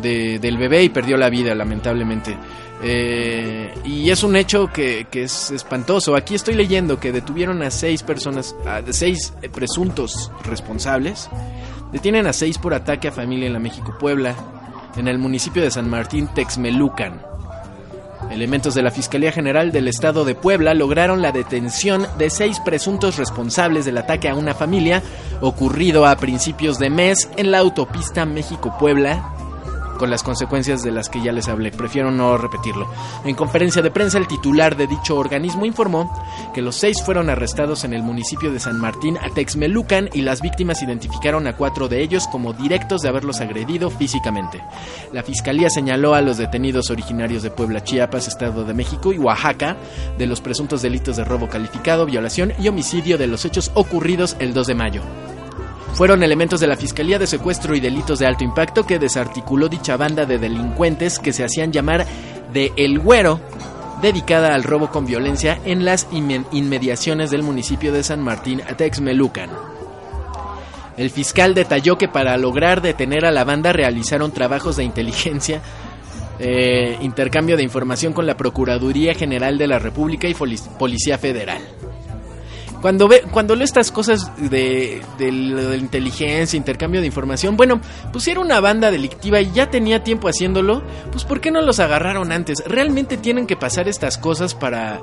[0.00, 2.38] del bebé y perdió la vida, lamentablemente.
[2.80, 6.14] Eh, y es un hecho que, que, es espantoso.
[6.14, 11.28] Aquí estoy leyendo que detuvieron a seis personas, a seis presuntos responsables.
[11.90, 14.36] Detienen a seis por ataque a familia en la México Puebla,
[14.96, 17.29] en el municipio de San Martín, Texmelucan.
[18.30, 23.16] Elementos de la Fiscalía General del Estado de Puebla lograron la detención de seis presuntos
[23.16, 25.02] responsables del ataque a una familia
[25.40, 29.49] ocurrido a principios de mes en la autopista México-Puebla
[30.00, 31.70] con las consecuencias de las que ya les hablé.
[31.72, 32.88] Prefiero no repetirlo.
[33.26, 36.10] En conferencia de prensa, el titular de dicho organismo informó
[36.54, 40.82] que los seis fueron arrestados en el municipio de San Martín, Atexmelucan, y las víctimas
[40.82, 44.62] identificaron a cuatro de ellos como directos de haberlos agredido físicamente.
[45.12, 49.76] La fiscalía señaló a los detenidos originarios de Puebla, Chiapas, Estado de México y Oaxaca
[50.16, 54.54] de los presuntos delitos de robo calificado, violación y homicidio de los hechos ocurridos el
[54.54, 55.02] 2 de mayo
[55.94, 59.96] fueron elementos de la Fiscalía de Secuestro y Delitos de Alto Impacto que desarticuló dicha
[59.96, 62.06] banda de delincuentes que se hacían llamar
[62.52, 63.40] de El Güero,
[64.00, 69.50] dedicada al robo con violencia en las inmediaciones del municipio de San Martín, Texmelucan.
[70.96, 75.62] El fiscal detalló que para lograr detener a la banda realizaron trabajos de inteligencia,
[76.38, 81.60] eh, intercambio de información con la Procuraduría General de la República y Policía Federal.
[82.80, 87.80] Cuando, ve, cuando leo estas cosas de, de, la inteligencia, intercambio de información, bueno,
[88.12, 91.60] pues si era una banda delictiva y ya tenía tiempo haciéndolo, pues ¿por qué no
[91.60, 92.62] los agarraron antes?
[92.66, 95.00] Realmente tienen que pasar estas cosas para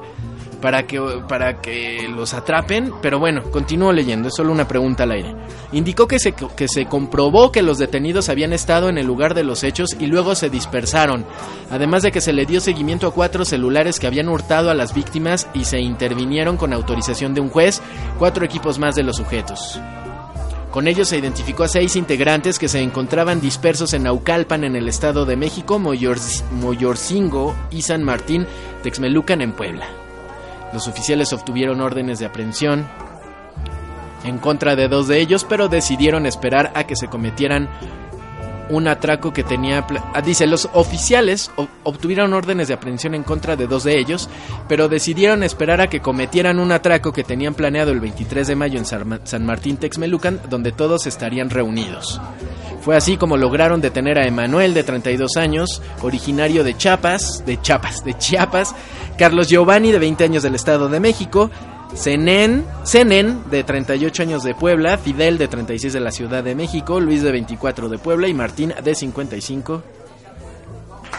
[0.61, 5.11] para que, para que los atrapen, pero bueno, continúo leyendo, es solo una pregunta al
[5.11, 5.35] aire.
[5.71, 9.43] Indicó que se, que se comprobó que los detenidos habían estado en el lugar de
[9.43, 11.25] los hechos y luego se dispersaron,
[11.69, 14.93] además de que se le dio seguimiento a cuatro celulares que habían hurtado a las
[14.93, 17.81] víctimas y se intervinieron con autorización de un juez,
[18.17, 19.79] cuatro equipos más de los sujetos.
[20.71, 24.87] Con ellos se identificó a seis integrantes que se encontraban dispersos en Naucalpan en el
[24.87, 28.45] Estado de México, Moyorcingo y San Martín,
[28.83, 30.06] Texmelucan en Puebla.
[30.73, 32.87] Los oficiales obtuvieron órdenes de aprehensión
[34.23, 37.69] en contra de dos de ellos, pero decidieron esperar a que se cometieran
[38.69, 39.85] un atraco que tenía...
[40.13, 41.51] Ah, dice, los oficiales
[41.83, 44.29] obtuvieron órdenes de aprehensión en contra de dos de ellos,
[44.67, 48.79] pero decidieron esperar a que cometieran un atraco que tenían planeado el 23 de mayo
[48.79, 52.19] en San Martín Texmelucan, donde todos estarían reunidos.
[52.81, 58.05] Fue así como lograron detener a Emanuel, de 32 años, originario de Chiapas, de Chiapas,
[58.05, 58.75] de Chiapas,
[59.17, 61.49] Carlos Giovanni, de 20 años del Estado de México,
[61.95, 66.99] Zenén, Zenén, de 38 años de Puebla, Fidel, de 36 de la Ciudad de México,
[66.99, 69.83] Luis, de 24 de Puebla y Martín, de 55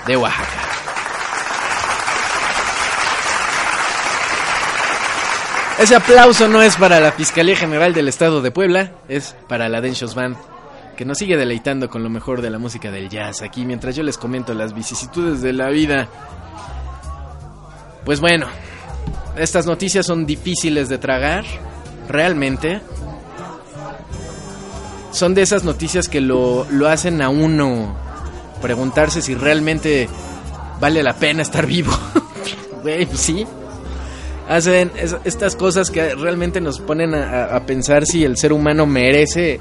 [0.06, 0.68] de Oaxaca.
[5.78, 9.80] Ese aplauso no es para la Fiscalía General del Estado de Puebla, es para la
[9.80, 10.36] Denshos Band
[10.98, 14.02] que nos sigue deleitando con lo mejor de la música del jazz aquí mientras yo
[14.02, 16.08] les comento las vicisitudes de la vida.
[18.04, 18.48] Pues bueno,
[19.36, 21.44] estas noticias son difíciles de tragar,
[22.08, 22.80] realmente.
[25.12, 27.96] Son de esas noticias que lo, lo hacen a uno
[28.60, 30.08] preguntarse si realmente
[30.80, 31.92] vale la pena estar vivo.
[32.82, 33.44] Güey, pues sí.
[34.48, 34.92] Hacen
[35.24, 39.60] estas cosas que realmente nos ponen a pensar si el ser humano merece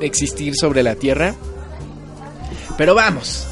[0.00, 1.34] existir sobre la Tierra.
[2.76, 3.46] Pero vamos.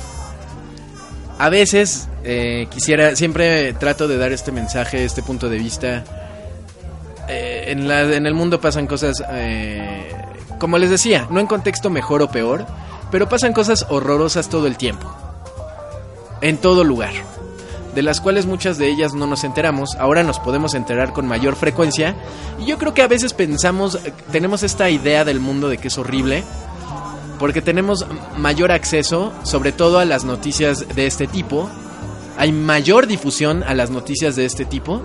[1.38, 6.02] A veces eh, quisiera, siempre trato de dar este mensaje, este punto de vista.
[7.28, 10.12] Eh, en, la, en el mundo pasan cosas, eh,
[10.58, 12.66] como les decía, no en contexto mejor o peor,
[13.12, 15.08] pero pasan cosas horrorosas todo el tiempo.
[16.40, 17.12] En todo lugar.
[17.94, 21.54] De las cuales muchas de ellas no nos enteramos, ahora nos podemos enterar con mayor
[21.54, 22.16] frecuencia.
[22.58, 24.00] Y yo creo que a veces pensamos,
[24.32, 26.42] tenemos esta idea del mundo de que es horrible,
[27.38, 28.04] porque tenemos
[28.36, 31.70] mayor acceso, sobre todo a las noticias de este tipo,
[32.36, 35.02] hay mayor difusión a las noticias de este tipo.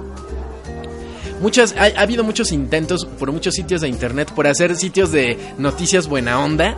[1.42, 5.38] Muchas, ha, ha habido muchos intentos por muchos sitios de internet por hacer sitios de
[5.58, 6.76] noticias buena onda.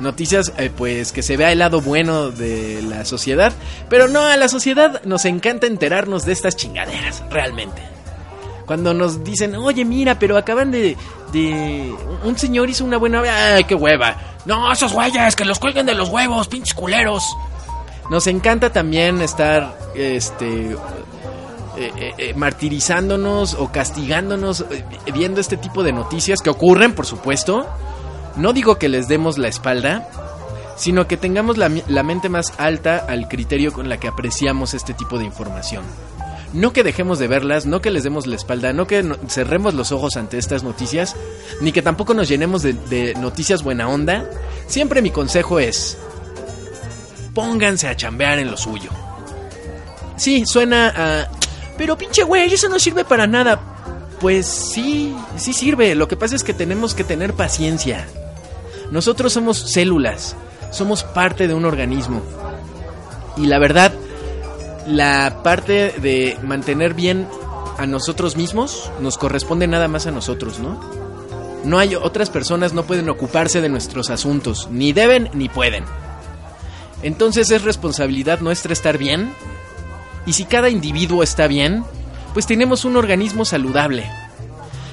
[0.00, 3.52] Noticias, eh, pues, que se vea el lado bueno de la sociedad.
[3.88, 7.80] Pero no, a la sociedad nos encanta enterarnos de estas chingaderas, realmente.
[8.66, 10.96] Cuando nos dicen, oye, mira, pero acaban de.
[11.32, 13.22] de un señor hizo una buena.
[13.54, 14.16] ¡Ay, qué hueva!
[14.44, 17.24] No, esos güeyes, que los cuelguen de los huevos, pinches culeros.
[18.10, 19.76] Nos encanta también estar.
[19.94, 20.76] Este.
[21.76, 24.64] eh, eh, eh, martirizándonos o castigándonos
[25.12, 27.66] viendo este tipo de noticias que ocurren, por supuesto.
[28.36, 30.08] No digo que les demos la espalda,
[30.76, 31.68] sino que tengamos la,
[32.02, 35.84] mente más alta al criterio con la que apreciamos este tipo de información.
[36.52, 39.92] No que dejemos de verlas, no que les demos la espalda, no que cerremos los
[39.92, 41.16] ojos ante estas noticias,
[41.60, 44.24] ni que tampoco nos llenemos de, de noticias buena onda.
[44.66, 45.98] Siempre mi consejo es,
[47.36, 48.88] pónganse a chambear en lo suyo.
[50.16, 51.28] Sí, suena a...
[51.76, 53.60] Pero pinche güey, eso no sirve para nada.
[54.20, 55.94] Pues sí, sí sirve.
[55.94, 58.08] Lo que pasa es que tenemos que tener paciencia.
[58.90, 60.34] Nosotros somos células,
[60.70, 62.22] somos parte de un organismo.
[63.36, 63.92] Y la verdad,
[64.86, 67.28] la parte de mantener bien
[67.76, 70.80] a nosotros mismos nos corresponde nada más a nosotros, ¿no?
[71.64, 75.84] No hay otras personas no pueden ocuparse de nuestros asuntos, ni deben ni pueden.
[77.06, 79.32] Entonces es responsabilidad nuestra estar bien.
[80.26, 81.84] Y si cada individuo está bien,
[82.34, 84.10] pues tenemos un organismo saludable.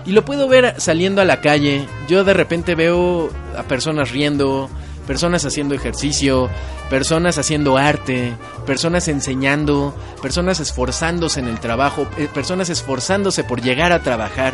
[0.05, 1.87] Y lo puedo ver saliendo a la calle.
[2.07, 4.69] Yo de repente veo a personas riendo,
[5.07, 6.51] personas haciendo ejercicio,
[6.87, 8.35] personas haciendo arte,
[8.67, 14.53] personas enseñando, personas esforzándose en el trabajo, eh, personas esforzándose por llegar a trabajar,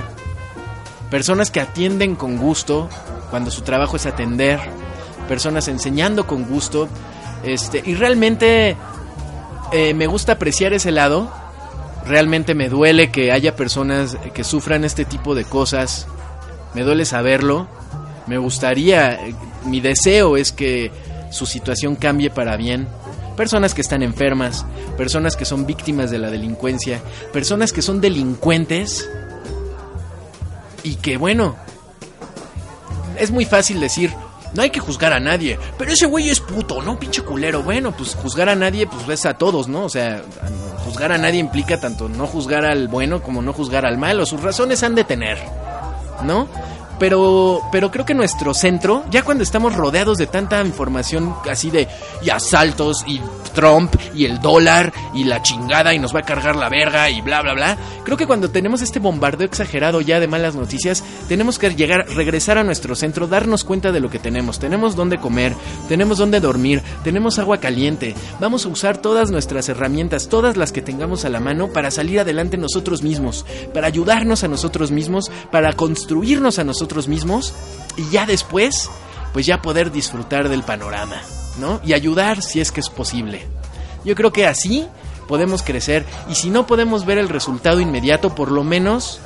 [1.12, 2.88] personas que atienden con gusto
[3.30, 4.62] cuando su trabajo es atender,
[5.28, 6.88] personas enseñando con gusto.
[7.44, 8.76] Este, y realmente
[9.72, 11.32] eh, me gusta apreciar ese lado.
[12.06, 16.08] Realmente me duele que haya personas que sufran este tipo de cosas.
[16.74, 17.68] Me duele saberlo.
[18.28, 19.20] Me gustaría,
[19.66, 20.92] mi deseo es que
[21.32, 22.88] su situación cambie para bien.
[23.36, 24.66] Personas que están enfermas,
[24.98, 29.10] personas que son víctimas de la delincuencia, personas que son delincuentes
[30.84, 31.56] y que bueno,
[33.18, 34.12] es muy fácil decir,
[34.54, 37.00] no hay que juzgar a nadie, pero ese güey es puto, ¿no?
[37.00, 37.64] Pinche culero.
[37.64, 39.86] Bueno, pues juzgar a nadie, pues es a todos, ¿no?
[39.86, 40.22] O sea,
[40.86, 44.26] juzgar a nadie implica tanto no juzgar al bueno como no juzgar al malo.
[44.26, 45.38] Sus razones han de tener,
[46.24, 46.47] ¿no?
[47.00, 51.88] Pero, pero creo que nuestro centro, ya cuando estamos rodeados de tanta información así de
[52.22, 53.22] y asaltos y
[53.60, 57.20] Trump y el dólar y la chingada y nos va a cargar la verga y
[57.20, 61.60] bla bla bla, creo que cuando tenemos este bombardeo exagerado ya de malas noticias, tenemos
[61.60, 64.60] que llegar, regresar a nuestro centro, darnos cuenta de lo que tenemos.
[64.60, 65.53] Tenemos dónde comer,
[65.89, 68.16] tenemos dónde dormir, tenemos agua caliente.
[68.39, 72.22] Vamos a usar todas nuestras herramientas, todas las que tengamos a la mano para salir
[72.22, 77.53] adelante nosotros mismos, para ayudarnos a nosotros mismos, para construirnos a nosotros mismos
[77.97, 78.89] y ya después,
[79.34, 81.22] pues ya poder disfrutar del panorama,
[81.84, 83.45] Y ayudar si es que es posible.
[84.05, 84.88] Yo creo que así
[85.28, 89.20] podemos crecer y si no podemos ver el resultado inmediato, por lo menos,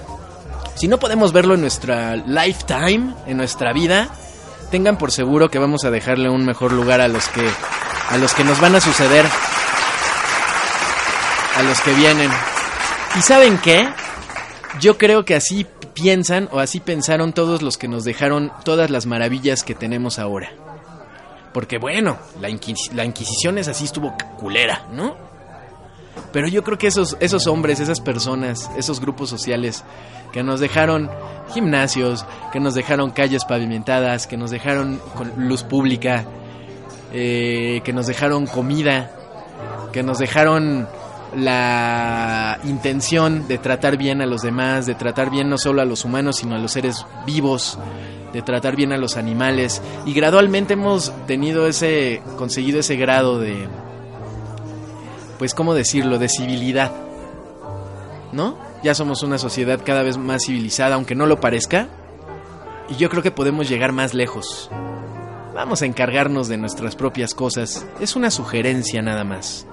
[0.75, 4.09] si no podemos verlo en nuestra lifetime, en nuestra vida,
[4.71, 7.47] tengan por seguro que vamos a dejarle un mejor lugar a los que
[8.09, 9.25] a los que nos van a suceder
[11.55, 12.31] a los que vienen.
[13.17, 13.87] ¿Y saben qué?
[14.79, 19.05] Yo creo que así piensan o así pensaron todos los que nos dejaron todas las
[19.05, 20.51] maravillas que tenemos ahora.
[21.53, 25.15] Porque bueno, la, Inquis- la Inquisición es así, estuvo culera, ¿no?
[26.31, 29.83] Pero yo creo que esos, esos hombres, esas personas, esos grupos sociales
[30.31, 31.09] que nos dejaron
[31.53, 36.25] gimnasios, que nos dejaron calles pavimentadas, que nos dejaron con luz pública,
[37.11, 39.11] eh, que nos dejaron comida,
[39.91, 40.87] que nos dejaron
[41.35, 46.05] la intención de tratar bien a los demás, de tratar bien no solo a los
[46.05, 47.77] humanos, sino a los seres vivos,
[48.31, 49.81] de tratar bien a los animales.
[50.05, 53.67] Y gradualmente hemos tenido ese, conseguido ese grado de,
[55.37, 56.91] pues, ¿cómo decirlo?, de civilidad.
[58.31, 58.57] ¿No?
[58.83, 61.87] Ya somos una sociedad cada vez más civilizada, aunque no lo parezca.
[62.89, 64.69] Y yo creo que podemos llegar más lejos.
[65.53, 67.85] Vamos a encargarnos de nuestras propias cosas.
[67.99, 69.67] Es una sugerencia nada más.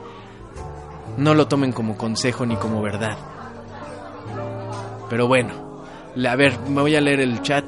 [1.16, 3.16] No lo tomen como consejo ni como verdad.
[5.08, 5.82] Pero bueno,
[6.28, 7.64] a ver, me voy a leer el chat.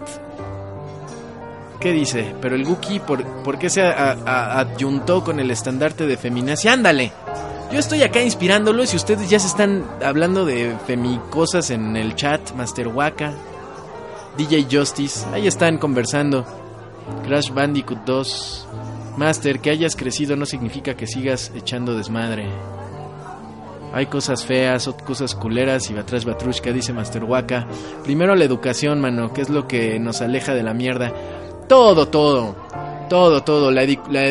[1.80, 2.34] ¿Qué dice?
[2.40, 6.72] Pero el Guki, ¿por, ¿por qué se a- adyuntó con el estandarte de feminacia?
[6.72, 7.12] ¡Ándale!
[7.72, 12.53] Yo estoy acá inspirándolos y ustedes ya se están hablando de femicosas en el chat.
[12.55, 13.32] Master Waka,
[14.36, 16.45] DJ Justice, ahí están conversando.
[17.26, 18.68] Crash Bandicoot 2.
[19.16, 22.49] Master, que hayas crecido no significa que sigas echando desmadre.
[23.95, 27.66] Hay cosas feas, cosas culeras y Batrash Batrushka, dice Master Waka.
[28.05, 31.12] Primero la educación, mano, que es lo que nos aleja de la mierda.
[31.68, 32.57] Todo, todo,
[33.09, 33.70] todo, todo.
[33.70, 33.84] La,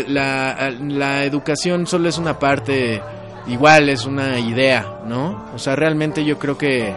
[0.07, 3.01] la, la educación solo es una parte,
[3.47, 5.45] igual es una idea, ¿no?
[5.53, 6.93] O sea, realmente yo creo que...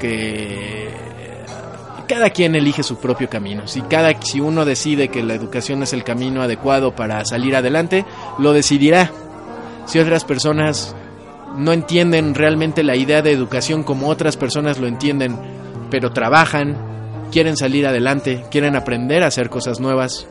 [0.00, 0.92] que
[2.06, 3.66] cada quien elige su propio camino.
[3.66, 8.04] Si cada si uno decide que la educación es el camino adecuado para salir adelante,
[8.38, 9.10] lo decidirá.
[9.86, 10.94] Si otras personas
[11.56, 15.36] no entienden realmente la idea de educación como otras personas lo entienden,
[15.90, 16.76] pero trabajan,
[17.30, 20.26] quieren salir adelante, quieren aprender a hacer cosas nuevas,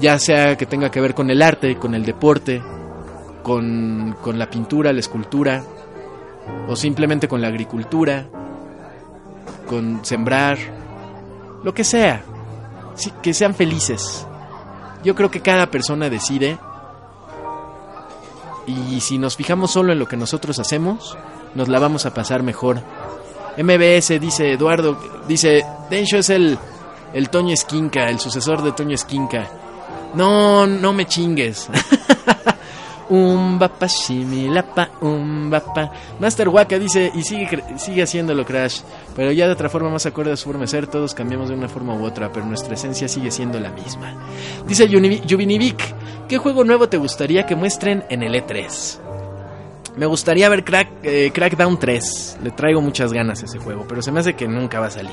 [0.00, 2.62] ya sea que tenga que ver con el arte, con el deporte,
[3.42, 5.62] con, con la pintura, la escultura,
[6.68, 8.26] o simplemente con la agricultura,
[9.66, 10.58] con sembrar,
[11.62, 12.22] lo que sea,
[13.22, 14.26] que sean felices.
[15.02, 16.58] Yo creo que cada persona decide
[18.66, 21.16] y si nos fijamos solo en lo que nosotros hacemos,
[21.54, 22.82] nos la vamos a pasar mejor.
[23.56, 24.98] MBS dice Eduardo,
[25.28, 26.58] dice, Densho es el,
[27.12, 29.48] el Toño Esquinca, el sucesor de Toño Esquinca.
[30.14, 31.68] No, no me chingues.
[33.10, 35.92] Un bapa, shimilapa, un bapa.
[36.18, 38.80] Master Waka dice, y sigue, sigue haciéndolo Crash,
[39.14, 41.54] pero ya de otra forma más acorde a su forma de ser, todos cambiamos de
[41.54, 44.14] una forma u otra, pero nuestra esencia sigue siendo la misma.
[44.66, 45.94] Dice Yuvinivic,
[46.28, 48.98] ¿qué juego nuevo te gustaría que muestren en el E3?
[49.96, 54.02] Me gustaría ver Crack, eh, Crackdown 3, le traigo muchas ganas a ese juego, pero
[54.02, 55.12] se me hace que nunca va a salir.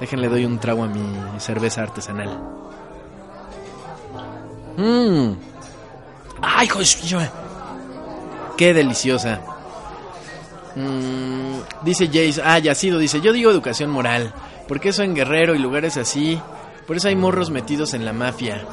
[0.00, 1.04] Déjenle doy un trago a mi
[1.38, 2.40] cerveza artesanal.
[4.76, 5.32] Mmm.
[6.40, 6.86] ¡Ay, joder!
[8.56, 9.40] ¡Qué deliciosa!
[10.74, 14.32] Mm, dice Jace, ah, Yacido dice, yo digo educación moral,
[14.68, 16.38] porque eso en Guerrero y lugares así,
[16.86, 18.66] por eso hay morros metidos en la mafia.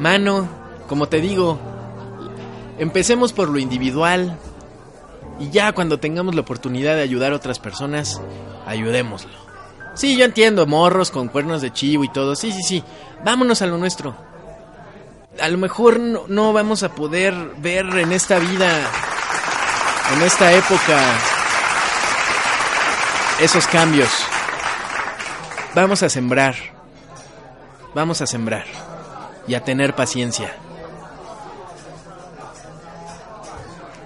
[0.00, 0.48] Mano,
[0.88, 1.60] como te digo,
[2.78, 4.38] empecemos por lo individual.
[5.38, 8.18] Y ya cuando tengamos la oportunidad de ayudar a otras personas,
[8.66, 9.34] ayudémoslo.
[9.94, 12.84] Sí, yo entiendo, morros con cuernos de chivo y todo, sí, sí, sí,
[13.26, 14.16] vámonos a lo nuestro.
[15.38, 18.90] A lo mejor no, vamos a poder ver en esta vida,
[20.14, 20.98] en esta época,
[23.38, 24.10] esos cambios.
[25.74, 26.54] Vamos a sembrar,
[27.94, 28.89] vamos a sembrar
[29.50, 30.54] y a tener paciencia.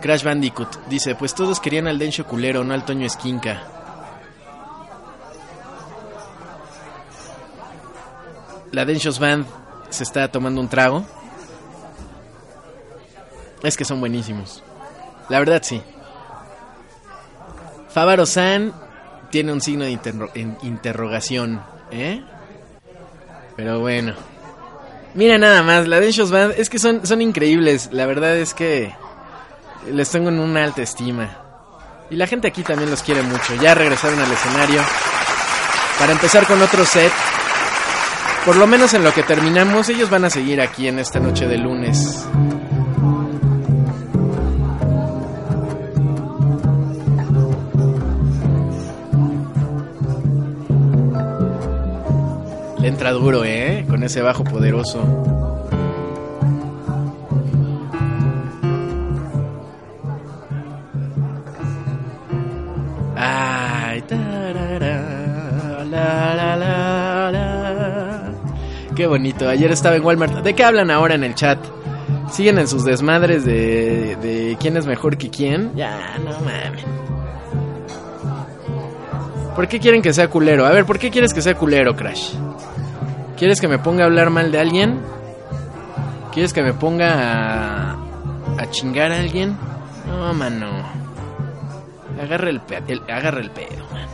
[0.01, 3.63] Crash Bandicoot dice, pues todos querían al Densho culero, no al Toño Esquinca.
[8.73, 9.45] La Densho's Band
[9.91, 11.05] se está tomando un trago.
[13.63, 14.63] Es que son buenísimos.
[15.29, 15.83] La verdad sí.
[17.91, 18.73] Favaro-san
[19.31, 19.91] tiene un signo de
[20.63, 22.25] interrogación, ¿eh?
[23.57, 24.34] Pero bueno.
[25.15, 27.91] Mira nada más, la Denshos Band es que son, son increíbles.
[27.93, 28.93] La verdad es que
[29.91, 31.39] les tengo en una alta estima.
[32.11, 33.55] Y la gente aquí también los quiere mucho.
[33.57, 34.83] Ya regresaron al escenario.
[35.99, 37.13] Para empezar con otro set.
[38.45, 41.47] Por lo menos en lo que terminamos, ellos van a seguir aquí en esta noche
[41.47, 42.27] de lunes.
[52.85, 53.85] Entra duro, ¿eh?
[53.89, 55.01] Con ese bajo poderoso.
[63.17, 64.03] Ay,
[65.91, 68.33] la, la, la,
[68.95, 69.49] Qué bonito.
[69.49, 70.43] Ayer estaba en Walmart.
[70.45, 71.59] ¿De qué hablan ahora en el chat?
[72.31, 75.73] ¿Siguen en sus desmadres de, de quién es mejor que quién?
[75.75, 76.85] Ya, no mames.
[79.55, 80.67] ¿Por qué quieren que sea culero?
[80.67, 82.35] A ver, ¿por qué quieres que sea culero, Crash?
[83.37, 85.01] ¿Quieres que me ponga a hablar mal de alguien?
[86.33, 87.93] ¿Quieres que me ponga a,
[88.59, 89.57] a chingar a alguien?
[90.07, 90.71] No, mano.
[92.21, 94.09] Agarra el, el, agarra el pedo, mano.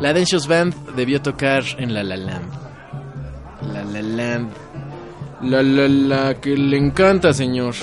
[0.00, 2.52] La Denshos Band debió tocar en La La Land.
[3.72, 4.50] La La Land.
[5.42, 7.74] La La La, que le encanta, señor.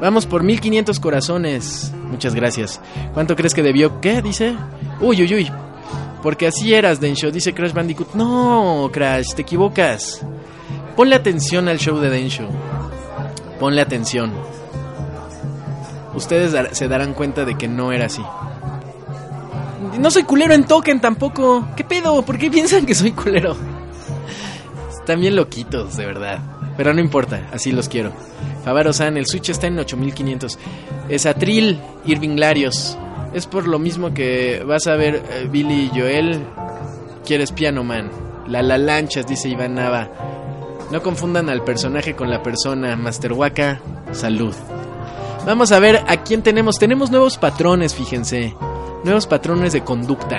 [0.00, 1.92] Vamos por 1500 corazones.
[2.08, 2.80] Muchas gracias.
[3.14, 4.00] ¿Cuánto crees que debió?
[4.00, 4.22] ¿Qué?
[4.22, 4.54] Dice.
[5.00, 5.52] Uy, uy, uy.
[6.22, 8.14] Porque así eras, Densho, dice Crash Bandicoot.
[8.14, 10.24] No, Crash, te equivocas.
[10.96, 12.48] Ponle atención al show de Densho.
[13.60, 14.32] Ponle atención.
[16.14, 18.22] Ustedes se darán cuenta de que no era así.
[19.98, 21.68] No soy culero en Token tampoco.
[21.76, 22.22] ¿Qué pedo?
[22.22, 23.56] ¿Por qué piensan que soy culero?
[24.90, 26.38] Están bien loquitos, de verdad.
[26.76, 28.12] Pero no importa, así los quiero.
[28.64, 30.58] Favaro-san, el Switch está en 8500.
[31.08, 32.96] Es Atril Irving Larios.
[33.34, 36.46] Es por lo mismo que vas a ver eh, Billy y Joel.
[37.26, 38.08] Quieres Piano Man.
[38.46, 40.08] La La Lanchas, dice Iván Nava.
[40.92, 42.94] No confundan al personaje con la persona.
[42.94, 43.80] Master Waka,
[44.12, 44.54] salud.
[45.44, 46.78] Vamos a ver a quién tenemos.
[46.78, 48.54] Tenemos nuevos patrones, fíjense.
[49.02, 50.38] Nuevos patrones de conducta.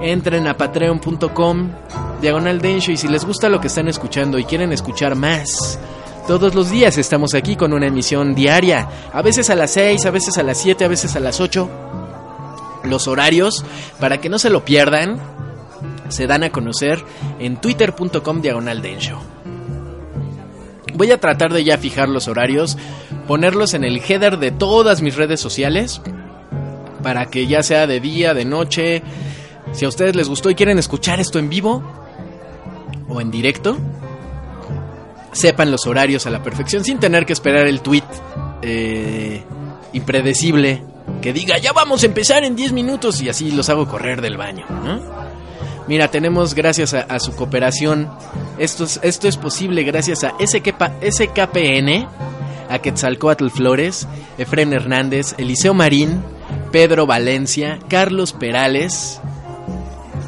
[0.00, 1.70] Entren a patreon.com,
[2.20, 5.78] diagonal Densho, y si les gusta lo que están escuchando y quieren escuchar más,
[6.28, 8.88] todos los días estamos aquí con una emisión diaria.
[9.12, 12.03] A veces a las 6, a veces a las 7, a veces a las 8.
[12.84, 13.64] Los horarios,
[13.98, 15.18] para que no se lo pierdan,
[16.08, 17.02] se dan a conocer
[17.38, 19.20] en twitter.com diagonal Densho.
[20.94, 22.78] Voy a tratar de ya fijar los horarios,
[23.26, 26.00] ponerlos en el header de todas mis redes sociales,
[27.02, 29.02] para que ya sea de día, de noche,
[29.72, 31.82] si a ustedes les gustó y quieren escuchar esto en vivo
[33.08, 33.76] o en directo,
[35.32, 38.04] sepan los horarios a la perfección sin tener que esperar el tweet
[38.62, 39.42] eh,
[39.92, 40.82] impredecible
[41.24, 44.36] que diga ya vamos a empezar en 10 minutos y así los hago correr del
[44.36, 44.66] baño.
[45.88, 48.10] Mira, tenemos gracias a, su cooperación,
[48.58, 52.06] esto es, esto es posible gracias a SKPN,
[52.68, 54.06] a Quetzalcoatl Flores,
[54.36, 56.22] Efren Hernández, Eliseo Marín,
[56.70, 59.18] Pedro Valencia, Carlos Perales,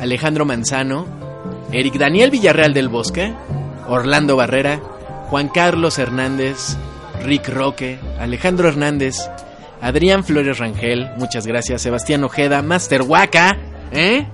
[0.00, 1.04] Alejandro Manzano,
[1.72, 3.34] Eric Daniel Villarreal del Bosque,
[3.86, 4.80] Orlando Barrera,
[5.28, 6.78] Juan Carlos Hernández,
[7.22, 9.28] Rick Roque, Alejandro Hernández,
[9.86, 13.56] Adrián Flores Rangel, muchas gracias, Sebastián Ojeda, Master Waka,
[13.92, 14.26] ¿eh?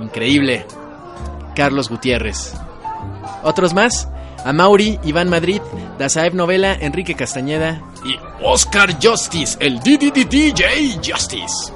[0.00, 0.64] Increíble.
[1.56, 2.54] Carlos Gutiérrez.
[3.42, 4.08] ¿Otros más?
[4.44, 5.60] Amauri, Iván Madrid,
[5.98, 8.14] Dazaev Novela, Enrique Castañeda y
[8.44, 11.72] Oscar Justice, el DJ Justice.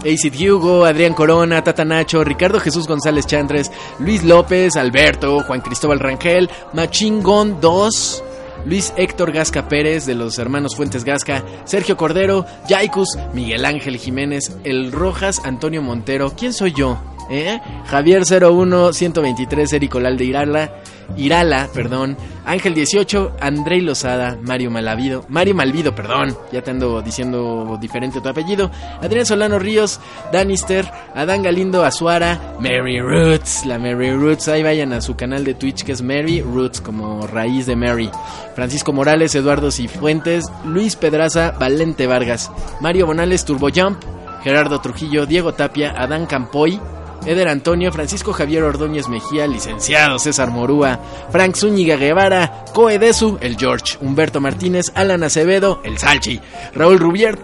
[0.00, 3.70] Acid Hugo, Adrián Corona, Tata Nacho, Ricardo Jesús González Chantres,
[4.00, 8.24] Luis López, Alberto, Juan Cristóbal Rangel, Machingón 2,
[8.66, 14.56] Luis Héctor Gasca Pérez de los hermanos Fuentes Gasca, Sergio Cordero, Yaikus, Miguel Ángel Jiménez,
[14.64, 16.98] El Rojas, Antonio Montero, ¿quién soy yo?
[17.30, 17.60] ¿Eh?
[17.86, 20.72] Javier 01 123, Eric de Irala,
[21.16, 27.78] Irala, perdón, Ángel 18, Andrei Lozada, Mario Malavido, Mario Malvido, perdón, ya te ando diciendo
[27.80, 28.70] diferente tu apellido,
[29.00, 30.00] Adrián Solano Ríos,
[30.32, 35.54] Danister, Adán Galindo Azuara, Mary Roots, la Mary Roots, ahí vayan a su canal de
[35.54, 38.10] Twitch que es Mary Roots, como raíz de Mary,
[38.56, 42.50] Francisco Morales, Eduardo Cifuentes, Luis Pedraza, Valente Vargas,
[42.80, 44.02] Mario Bonales, Turbo Jump,
[44.42, 46.80] Gerardo Trujillo, Diego Tapia, Adán Campoy,
[47.26, 51.00] Eder Antonio, Francisco Javier Ordóñez Mejía, licenciado César Morúa,
[51.30, 56.40] Frank Zúñiga Guevara, Coedesu, el George, Humberto Martínez, Alan Acevedo, el Salchi,
[56.74, 57.38] Raúl, Rubier,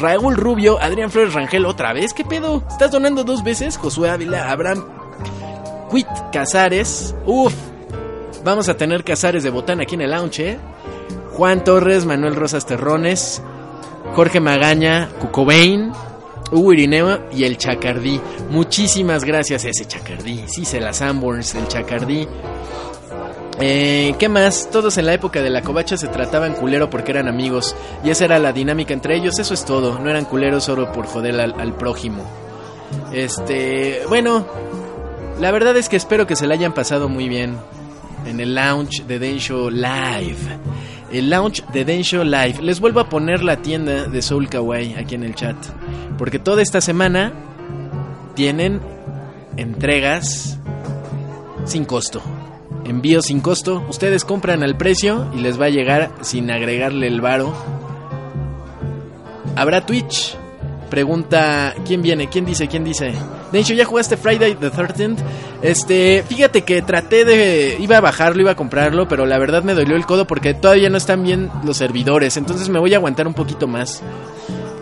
[0.00, 2.62] Raúl Rubio, Adrián Flores Rangel, otra vez, ¿qué pedo?
[2.70, 3.76] ¿Estás donando dos veces?
[3.76, 4.84] Josué Ávila, Abraham
[5.90, 7.54] Quit Casares, uff,
[8.44, 10.58] vamos a tener Casares de botán aquí en el lounge, ¿eh?
[11.32, 13.42] Juan Torres, Manuel Rosas Terrones,
[14.14, 15.92] Jorge Magaña, Cucobain,
[16.50, 18.20] Hugo Irineo y el Chacardí.
[18.50, 20.44] Muchísimas gracias a ese Chacardí.
[20.46, 22.26] Sí, se las Sanborns, el Chacardí.
[23.60, 24.68] Eh, ¿Qué más?
[24.70, 27.74] Todos en la época de la covacha se trataban culero porque eran amigos.
[28.04, 29.38] Y esa era la dinámica entre ellos.
[29.38, 29.98] Eso es todo.
[29.98, 32.24] No eran culeros solo por joder al, al prójimo.
[33.12, 34.02] Este.
[34.08, 34.46] Bueno.
[35.40, 37.58] La verdad es que espero que se la hayan pasado muy bien.
[38.26, 40.58] En el lounge de Densho Live
[41.12, 42.62] el launch de Densho Live.
[42.62, 45.56] Les vuelvo a poner la tienda de Soul Kawaii aquí en el chat.
[46.18, 47.32] Porque toda esta semana
[48.34, 48.80] tienen
[49.56, 50.58] entregas
[51.64, 52.22] sin costo.
[52.84, 53.84] Envíos sin costo.
[53.88, 57.54] Ustedes compran al precio y les va a llegar sin agregarle el varo.
[59.56, 60.36] Habrá Twitch
[60.90, 62.28] Pregunta, ¿quién viene?
[62.28, 62.68] ¿Quién dice?
[62.68, 63.12] ¿Quién dice?
[63.50, 65.16] Dencho, ¿ya jugaste Friday the 13th?
[65.60, 67.76] Este, fíjate que traté de...
[67.80, 70.88] Iba a bajarlo, iba a comprarlo, pero la verdad me dolió el codo porque todavía
[70.88, 72.36] no están bien los servidores.
[72.36, 74.02] Entonces me voy a aguantar un poquito más.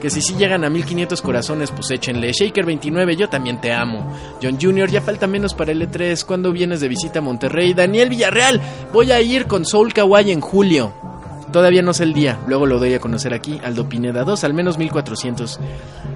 [0.05, 2.31] Que si sí llegan a 1500 corazones, pues échenle.
[2.31, 4.15] Shaker29, yo también te amo.
[4.43, 6.27] John Jr., ya falta menos para el E3.
[6.27, 7.73] ¿Cuándo vienes de visita a Monterrey?
[7.73, 8.61] Daniel Villarreal,
[8.93, 10.93] voy a ir con Soul Kawaii en julio.
[11.55, 13.59] Todavía no sé el día, luego lo doy a conocer aquí.
[13.65, 15.59] Aldo Pineda 2, al menos 1400.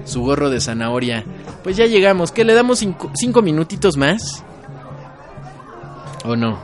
[0.05, 1.25] Su gorro de zanahoria.
[1.63, 2.31] Pues ya llegamos.
[2.31, 2.85] ¿Qué le damos
[3.15, 4.43] cinco, minutitos más?
[6.25, 6.59] ¿O no?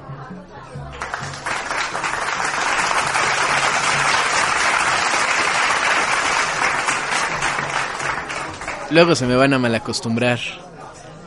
[8.96, 10.40] Luego se me van a malacostumbrar.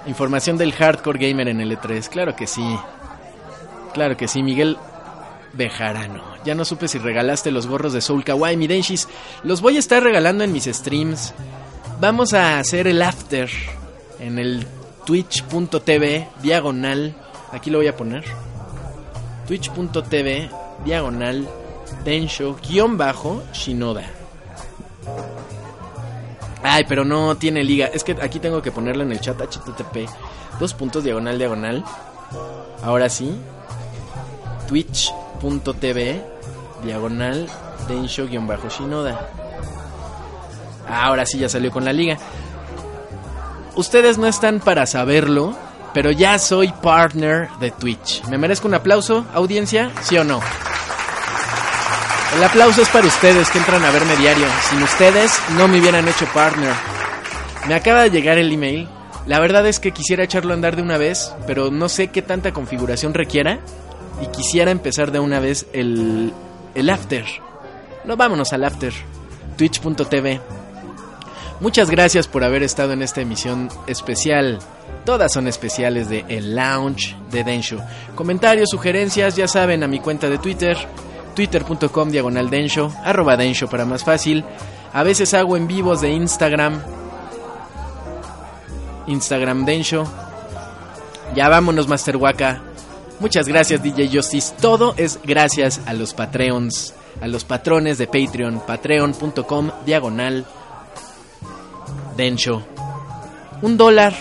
[0.06, 2.08] Información del hardcore gamer en L3.
[2.08, 2.64] Claro que sí.
[3.92, 4.78] Claro que sí, Miguel
[5.52, 6.24] Bejarano.
[6.46, 9.06] Ya no supe si regalaste los gorros de Soul Kawaii, mi Denshis.
[9.44, 11.34] Los voy a estar regalando en mis streams.
[12.00, 13.50] Vamos a hacer el after
[14.18, 14.66] en el
[15.04, 17.14] twitch.tv diagonal.
[17.52, 18.24] Aquí lo voy a poner.
[19.46, 20.48] Twitch.tv
[20.86, 21.46] diagonal
[22.02, 24.06] Densho guion bajo Shinoda.
[26.62, 27.86] Ay, pero no tiene liga.
[27.86, 30.08] Es que aquí tengo que ponerlo en el chat http.
[30.58, 31.84] Dos puntos diagonal diagonal.
[32.82, 33.34] Ahora sí
[34.68, 36.22] twitch.tv
[36.84, 37.48] diagonal
[37.88, 39.30] densho-shinoda.
[40.88, 42.18] Ahora sí ya salió con la liga.
[43.74, 45.56] Ustedes no están para saberlo,
[45.94, 48.24] pero ya soy partner de Twitch.
[48.26, 49.90] ¿Me merezco un aplauso, audiencia?
[50.02, 50.40] ¿Sí o no?
[52.34, 54.46] El aplauso es para ustedes que entran a verme diario.
[54.68, 56.72] Sin ustedes no me hubieran hecho partner.
[57.66, 58.88] Me acaba de llegar el email.
[59.26, 62.22] La verdad es que quisiera echarlo a andar de una vez, pero no sé qué
[62.22, 63.60] tanta configuración requiera.
[64.22, 66.32] Y quisiera empezar de una vez el,
[66.74, 67.24] el after.
[68.04, 68.92] No, vámonos al after.
[69.56, 70.40] Twitch.tv
[71.60, 74.60] Muchas gracias por haber estado en esta emisión especial.
[75.04, 77.80] Todas son especiales de El Lounge de Densho.
[78.14, 80.76] Comentarios, sugerencias, ya saben, a mi cuenta de Twitter,
[81.38, 83.38] twitter.com diagonal Densho, arroba
[83.70, 84.44] para más fácil.
[84.92, 86.82] A veces hago en vivos de Instagram,
[89.06, 90.04] Instagram Densho.
[91.36, 92.60] Ya vámonos, Master Waka.
[93.20, 94.52] Muchas gracias, DJ Justice.
[94.60, 100.44] Todo es gracias a los Patreons, a los patrones de Patreon, patreon.com diagonal
[102.16, 102.66] Densho.
[103.62, 104.12] Un dólar,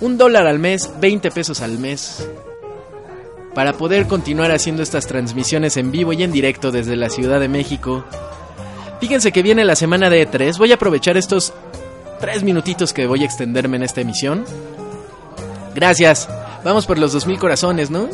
[0.00, 2.26] un dólar al mes, 20 pesos al mes.
[3.54, 7.48] Para poder continuar haciendo estas transmisiones en vivo y en directo desde la Ciudad de
[7.48, 8.04] México.
[9.00, 10.56] Fíjense que viene la semana de E3.
[10.58, 11.52] Voy a aprovechar estos
[12.20, 14.44] tres minutitos que voy a extenderme en esta emisión.
[15.74, 16.28] Gracias.
[16.64, 18.08] Vamos por los 2000 corazones, ¿no?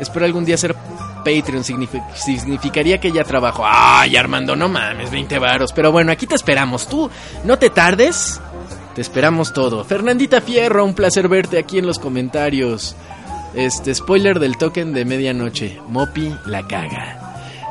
[0.00, 0.74] Espero algún día ser
[1.22, 3.62] Patreon significaría que ya trabajo.
[3.64, 5.72] Ay, Armando, no mames, 20 varos.
[5.72, 6.88] Pero bueno, aquí te esperamos.
[6.88, 7.08] Tú,
[7.44, 8.40] no te tardes.
[8.94, 9.84] Te esperamos todo.
[9.84, 12.94] Fernandita Fierro, un placer verte aquí en los comentarios.
[13.54, 15.78] Este, spoiler del token de medianoche.
[15.88, 17.18] Mopi la caga.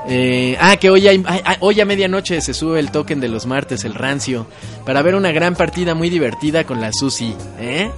[0.07, 1.23] Eh, ah, que hoy, hay,
[1.59, 4.47] hoy a medianoche se sube el token de los martes, el rancio,
[4.85, 7.91] para ver una gran partida muy divertida con la Susi, ¿eh?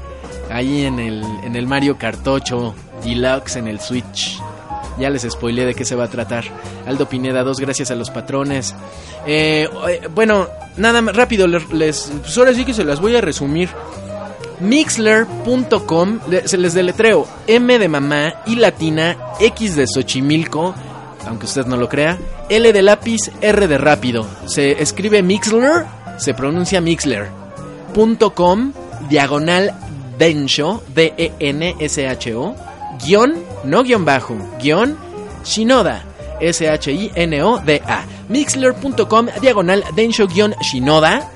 [0.50, 4.40] Ahí en el, en el Mario Cartocho Deluxe en el Switch.
[5.00, 6.44] Ya les spoileé de qué se va a tratar.
[6.86, 8.76] Aldo Pineda, dos gracias a los patrones.
[9.26, 13.22] Eh, eh, bueno, nada más rápido, les, pues ahora sí que se las voy a
[13.22, 13.70] resumir.
[14.60, 20.74] Mixler.com, se les deletreo M de mamá y latina, X de Xochimilco,
[21.28, 22.18] aunque usted no lo crea,
[22.50, 24.26] L de lápiz, R de rápido.
[24.46, 25.86] Se escribe Mixler,
[26.18, 28.74] se pronuncia Mixler.com,
[29.10, 29.74] diagonal
[30.18, 32.56] Densho, D-E-N-S-H-O
[33.04, 33.34] guion,
[33.64, 34.98] no guion bajo, guion,
[35.44, 36.04] Shinoda.
[36.40, 38.06] S-H-I-N-O-D-A.
[38.30, 41.30] Mixler.com, diagonal, Densho guion Shinoda.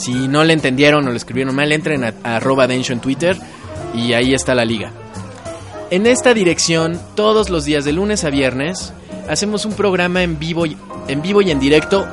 [0.00, 3.36] Si no le entendieron o le escribieron mal, entren a, arroba Densho en Twitter
[3.94, 4.92] y ahí está la liga.
[5.90, 8.94] En esta dirección, todos los días de lunes a viernes,
[9.28, 10.64] hacemos un programa en vivo,
[11.06, 12.06] en vivo y en directo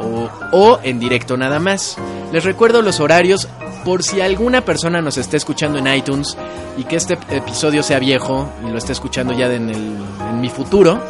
[0.00, 1.96] o, o en directo nada más.
[2.32, 3.46] Les recuerdo los horarios
[3.84, 6.36] por si alguna persona nos está escuchando en iTunes
[6.76, 9.96] y que este episodio sea viejo y lo esté escuchando ya en, el,
[10.30, 11.00] en mi futuro,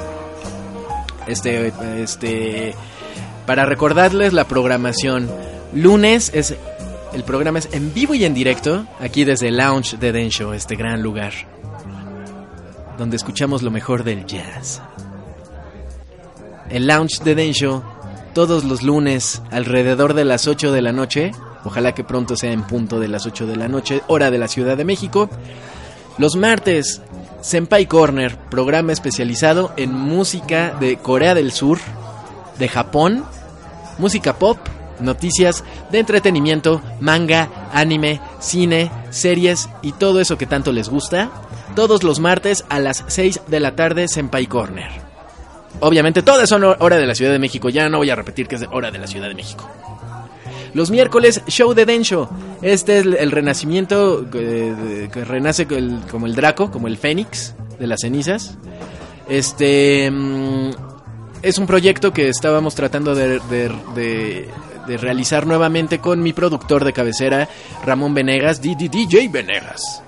[1.26, 2.74] este, este,
[3.46, 5.30] para recordarles la programación,
[5.74, 6.56] lunes es,
[7.12, 10.76] el programa es en vivo y en directo, aquí desde el Lounge de Densho, este
[10.76, 11.32] gran lugar,
[12.98, 14.80] donde escuchamos lo mejor del jazz.
[16.68, 17.82] El Lounge de Densho,
[18.34, 21.32] todos los lunes, alrededor de las 8 de la noche,
[21.64, 24.48] Ojalá que pronto sea en punto de las 8 de la noche, hora de la
[24.48, 25.28] Ciudad de México.
[26.18, 27.02] Los martes,
[27.42, 31.78] Senpai Corner, programa especializado en música de Corea del Sur,
[32.58, 33.24] de Japón,
[33.98, 34.58] música pop,
[35.01, 41.30] noticias de entretenimiento, manga, anime, cine, series y todo eso que tanto les gusta.
[41.74, 44.90] Todos los martes a las 6 de la tarde, Senpai Corner.
[45.80, 48.57] Obviamente todas son hora de la Ciudad de México, ya no voy a repetir que
[48.57, 49.68] es hora de la Ciudad de México.
[50.74, 52.30] Los miércoles, show de Densho.
[52.62, 55.66] Este es el renacimiento eh, que renace
[56.11, 58.57] como el Draco, como el Fénix de las cenizas.
[59.28, 60.70] Este mm,
[61.42, 64.48] es un proyecto que estábamos tratando de, de,
[64.97, 67.49] realizar nuevamente con mi productor de cabecera,
[67.84, 70.03] Ramón Venegas, DJ Venegas.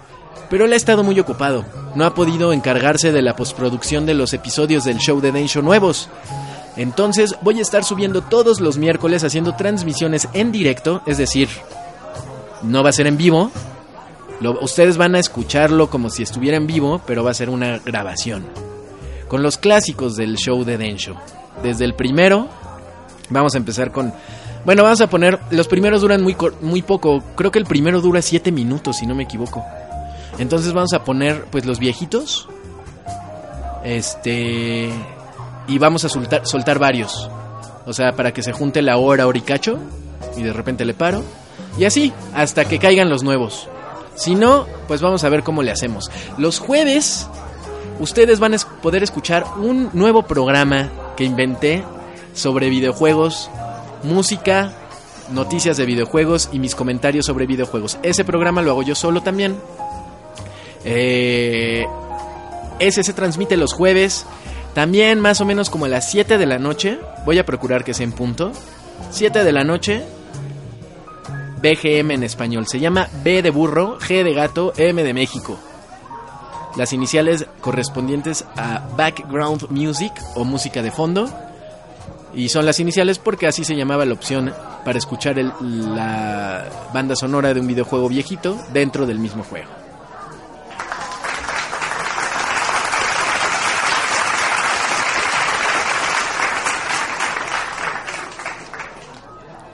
[0.50, 1.64] Pero él ha estado muy ocupado.
[1.94, 6.10] No ha podido encargarse de la postproducción de los episodios del show de Densho nuevos.
[6.76, 11.48] Entonces voy a estar subiendo todos los miércoles haciendo transmisiones en directo, es decir,
[12.62, 13.50] no va a ser en vivo.
[14.60, 18.46] ustedes van a escucharlo como si estuviera en vivo, pero va a ser una grabación.
[19.28, 21.16] Con los clásicos del show de Densho.
[21.62, 22.48] Desde el primero,
[23.30, 24.12] vamos a empezar con...
[24.64, 25.38] Bueno, vamos a poner...
[25.50, 27.22] Los primeros duran muy, muy poco.
[27.36, 29.64] Creo que el primero dura 7 minutos, si no me equivoco.
[30.38, 32.48] Entonces vamos a poner, pues, los viejitos.
[33.84, 34.90] Este
[35.66, 37.28] y vamos a soltar, soltar varios.
[37.86, 39.78] O sea, para que se junte la hora oricacho
[40.36, 41.22] y de repente le paro.
[41.78, 43.68] Y así, hasta que caigan los nuevos.
[44.14, 46.10] Si no, pues vamos a ver cómo le hacemos.
[46.38, 47.28] Los jueves
[47.98, 51.84] ustedes van a poder escuchar un nuevo programa que inventé
[52.34, 53.50] sobre videojuegos,
[54.02, 54.72] música,
[55.30, 57.98] noticias de videojuegos y mis comentarios sobre videojuegos.
[58.02, 59.56] Ese programa lo hago yo solo también.
[60.84, 61.86] Eh,
[62.78, 64.26] ese se transmite los jueves.
[64.74, 66.98] También más o menos como a las 7 de la noche.
[67.24, 68.52] Voy a procurar que sea en punto.
[69.10, 70.02] 7 de la noche.
[71.62, 72.66] BGM en español.
[72.66, 75.58] Se llama B de burro, G de gato, M de México.
[76.76, 81.30] Las iniciales correspondientes a Background Music o música de fondo.
[82.34, 84.52] Y son las iniciales porque así se llamaba la opción
[84.84, 89.82] para escuchar la banda sonora de un videojuego viejito dentro del mismo juego.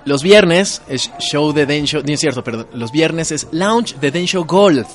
[0.08, 4.10] Los viernes es show de Densho, no es cierto, perdón, los viernes es Lounge de
[4.10, 4.88] Densho Golf,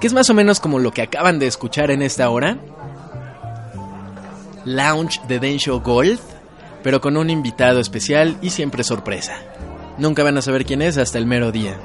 [0.00, 2.56] que es más o menos como lo que acaban de escuchar en esta hora.
[4.64, 6.22] Lounge de Densho Golf,
[6.86, 9.34] pero con un invitado especial y siempre sorpresa.
[9.98, 11.76] Nunca van a saber quién es hasta el mero día.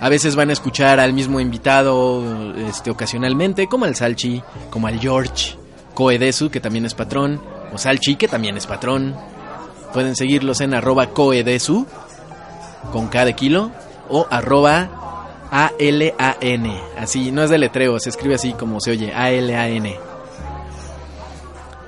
[0.00, 2.24] A veces van a escuchar al mismo invitado
[2.66, 5.56] este, ocasionalmente, como al Salchi, como al George,
[5.92, 7.38] Coedesu, que también es patrón,
[7.70, 9.14] o Salchi, que también es patrón.
[9.92, 11.86] Pueden seguirlos en arroba Coedesu,
[12.92, 13.72] con cada kilo
[14.08, 14.88] o arroba
[15.50, 16.80] A-L-A-N.
[16.96, 20.15] Así, no es de letreo, se escribe así como se oye, A-L-A-N.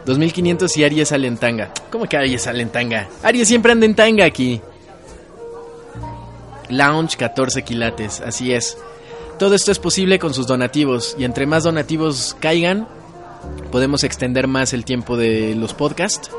[0.09, 1.73] 2500 y Aries sale en tanga.
[1.91, 3.09] ¿Cómo que Aries sale en tanga?
[3.23, 4.61] Aries siempre anda en tanga aquí.
[6.69, 8.77] Lounge 14 quilates, así es.
[9.39, 12.89] Todo esto es posible con sus donativos y entre más donativos caigan,
[13.71, 16.31] podemos extender más el tiempo de los podcasts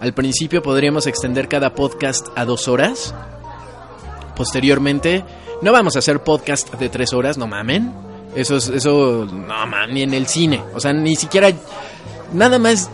[0.00, 3.14] al principio podríamos extender cada podcast a dos horas.
[4.36, 5.24] Posteriormente,
[5.60, 7.92] no vamos a hacer podcast de tres horas, no mamen.
[8.36, 10.62] Eso es, eso, no mamen, ni en el cine.
[10.74, 11.50] O sea, ni siquiera,
[12.32, 12.90] nada más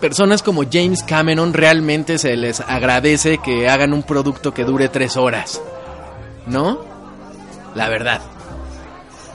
[0.00, 5.16] personas como James Cameron realmente se les agradece que hagan un producto que dure tres
[5.16, 5.60] horas.
[6.46, 6.80] ¿No?
[7.74, 8.20] La verdad.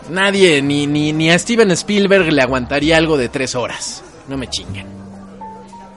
[0.10, 4.04] Nadie, ni, ni, ni a Steven Spielberg le aguantaría algo de tres horas.
[4.28, 4.88] No me chinguen.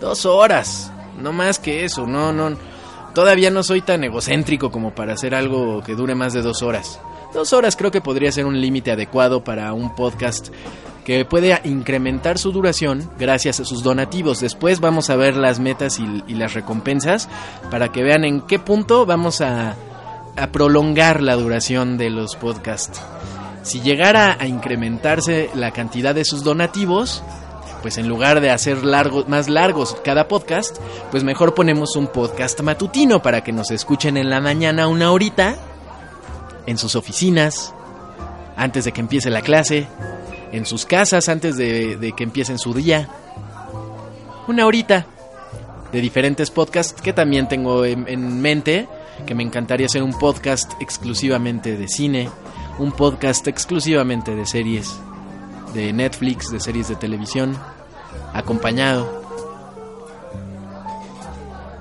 [0.00, 0.90] Dos horas.
[1.20, 2.56] No más que eso, no, no.
[3.14, 7.00] Todavía no soy tan egocéntrico como para hacer algo que dure más de dos horas.
[7.32, 10.48] Dos horas creo que podría ser un límite adecuado para un podcast
[11.04, 14.40] que puede incrementar su duración gracias a sus donativos.
[14.40, 17.28] Después vamos a ver las metas y, las recompensas
[17.70, 19.76] para que vean en qué punto vamos a,
[20.36, 23.00] a prolongar la duración de los podcasts.
[23.62, 27.22] Si llegara a incrementarse la cantidad de sus donativos,
[27.82, 30.78] pues en lugar de hacer largos, más largos cada podcast,
[31.10, 35.56] pues mejor ponemos un podcast matutino para que nos escuchen en la mañana una horita,
[36.66, 37.74] en sus oficinas,
[38.56, 39.86] antes de que empiece la clase,
[40.54, 43.08] en sus casas antes de, que empiecen su día.
[44.46, 45.06] Una horita
[45.92, 48.88] de diferentes podcasts que también tengo en mente,
[49.26, 52.28] que me encantaría hacer un podcast exclusivamente de cine,
[52.78, 54.94] un podcast exclusivamente de series
[55.72, 57.56] de Netflix, de series de televisión,
[58.32, 59.22] acompañado,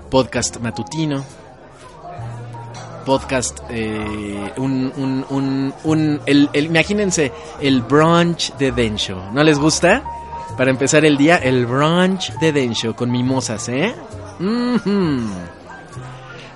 [0.10, 1.24] podcast matutino,
[3.04, 7.32] podcast, eh, un, un, un, un el, imagínense,
[7.62, 10.04] el brunch de Densho, ¿no les gusta?
[10.58, 13.96] Para empezar el día, el brunch de Densho con mimosas, ¿eh?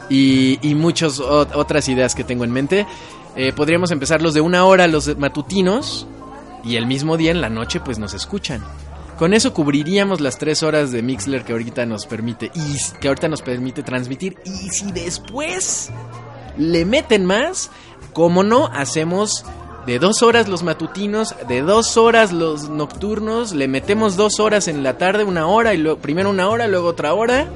[0.10, 2.86] y, y muchas otras ideas que tengo en mente.
[3.36, 6.08] Eh, podríamos empezar los de una hora, los matutinos,
[6.64, 8.64] y el mismo día en la noche pues nos escuchan.
[9.18, 13.28] Con eso cubriríamos las tres horas de Mixler que ahorita nos permite y que ahorita
[13.28, 14.38] nos permite transmitir.
[14.46, 15.90] Y si después
[16.58, 17.70] le meten más,
[18.14, 19.46] como no, hacemos
[19.86, 24.84] de dos horas los matutinos, de dos horas los nocturnos, le metemos dos horas en
[24.84, 27.48] la tarde, una hora y luego primero una hora, luego otra hora.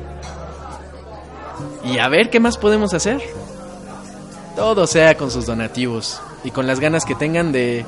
[1.83, 3.21] Y a ver qué más podemos hacer.
[4.55, 7.85] Todo sea con sus donativos y con las ganas que tengan de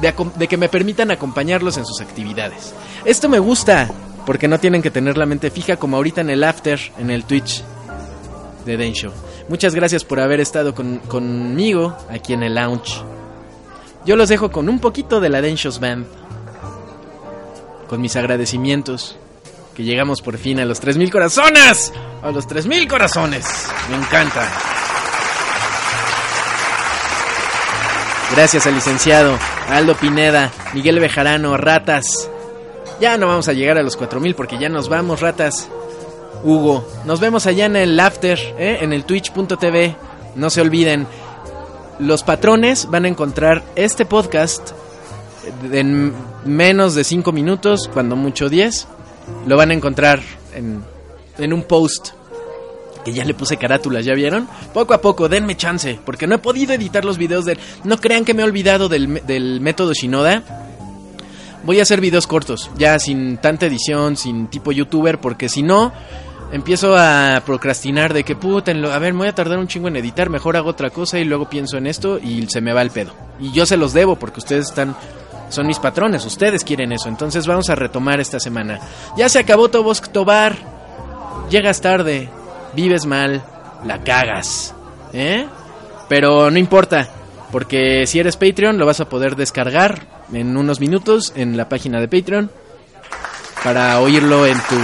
[0.00, 2.74] de, que me permitan acompañarlos en sus actividades.
[3.04, 3.90] Esto me gusta,
[4.24, 7.24] porque no tienen que tener la mente fija como ahorita en el after, en el
[7.24, 7.62] Twitch
[8.64, 9.12] de Den Show.
[9.48, 13.02] Muchas gracias por haber estado conmigo aquí en el lounge.
[14.04, 16.06] Yo los dejo con un poquito de la Den Band.
[17.88, 19.16] Con mis agradecimientos.
[19.74, 21.92] Que llegamos por fin a los 3000 corazones.
[22.22, 23.46] A los 3000 corazones.
[23.90, 24.48] Me encanta.
[28.34, 32.30] Gracias al licenciado Aldo Pineda, Miguel Bejarano, Ratas.
[33.00, 35.68] Ya no vamos a llegar a los 4000 porque ya nos vamos, Ratas.
[36.44, 38.78] Hugo, nos vemos allá en el after, ¿eh?
[38.80, 39.96] en el twitch.tv.
[40.34, 41.06] No se olviden,
[41.98, 44.72] los patrones van a encontrar este podcast
[45.72, 46.12] en
[46.44, 48.86] menos de 5 minutos, cuando mucho 10,
[49.46, 50.20] lo van a encontrar
[50.54, 50.82] en,
[51.38, 52.10] en un post
[53.04, 54.48] que ya le puse carátulas, ¿ya vieron?
[54.74, 57.56] Poco a poco, denme chance, porque no he podido editar los videos del...
[57.84, 60.42] No crean que me he olvidado del, del método Shinoda.
[61.62, 65.92] Voy a hacer videos cortos, ya sin tanta edición, sin tipo youtuber, porque si no,
[66.52, 70.30] empiezo a procrastinar de que puta, a ver, voy a tardar un chingo en editar,
[70.30, 73.12] mejor hago otra cosa y luego pienso en esto y se me va el pedo.
[73.40, 74.96] Y yo se los debo porque ustedes están
[75.48, 77.08] son mis patrones, ustedes quieren eso.
[77.08, 78.80] Entonces vamos a retomar esta semana.
[79.16, 80.56] Ya se acabó Tobosk Tobar.
[81.50, 82.28] Llegas tarde,
[82.74, 83.44] vives mal,
[83.84, 84.74] la cagas.
[85.12, 85.46] ¿Eh?
[86.08, 87.08] Pero no importa,
[87.52, 90.02] porque si eres Patreon lo vas a poder descargar
[90.32, 92.50] en unos minutos en la página de Patreon
[93.62, 94.76] para oírlo en tu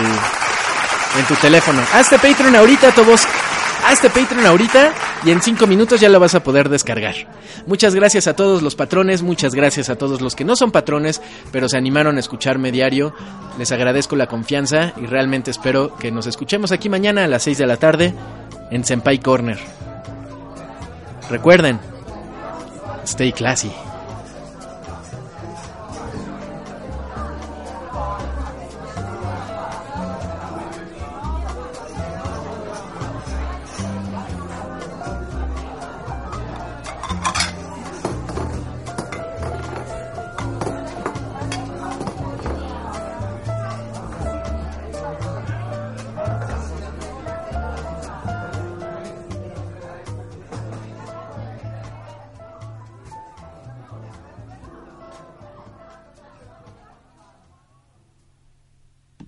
[1.19, 1.83] en tu teléfono.
[1.93, 3.29] Hazte Patreon ahorita, Tobosk.
[3.87, 4.93] Hazte Patreon ahorita
[5.25, 7.15] y en 5 minutos ya lo vas a poder descargar.
[7.67, 11.21] Muchas gracias a todos los patrones, muchas gracias a todos los que no son patrones,
[11.51, 13.13] pero se animaron a escucharme diario.
[13.59, 17.59] Les agradezco la confianza y realmente espero que nos escuchemos aquí mañana a las 6
[17.59, 18.15] de la tarde
[18.71, 19.59] en Senpai Corner.
[21.29, 21.81] Recuerden,
[23.05, 23.73] stay classy.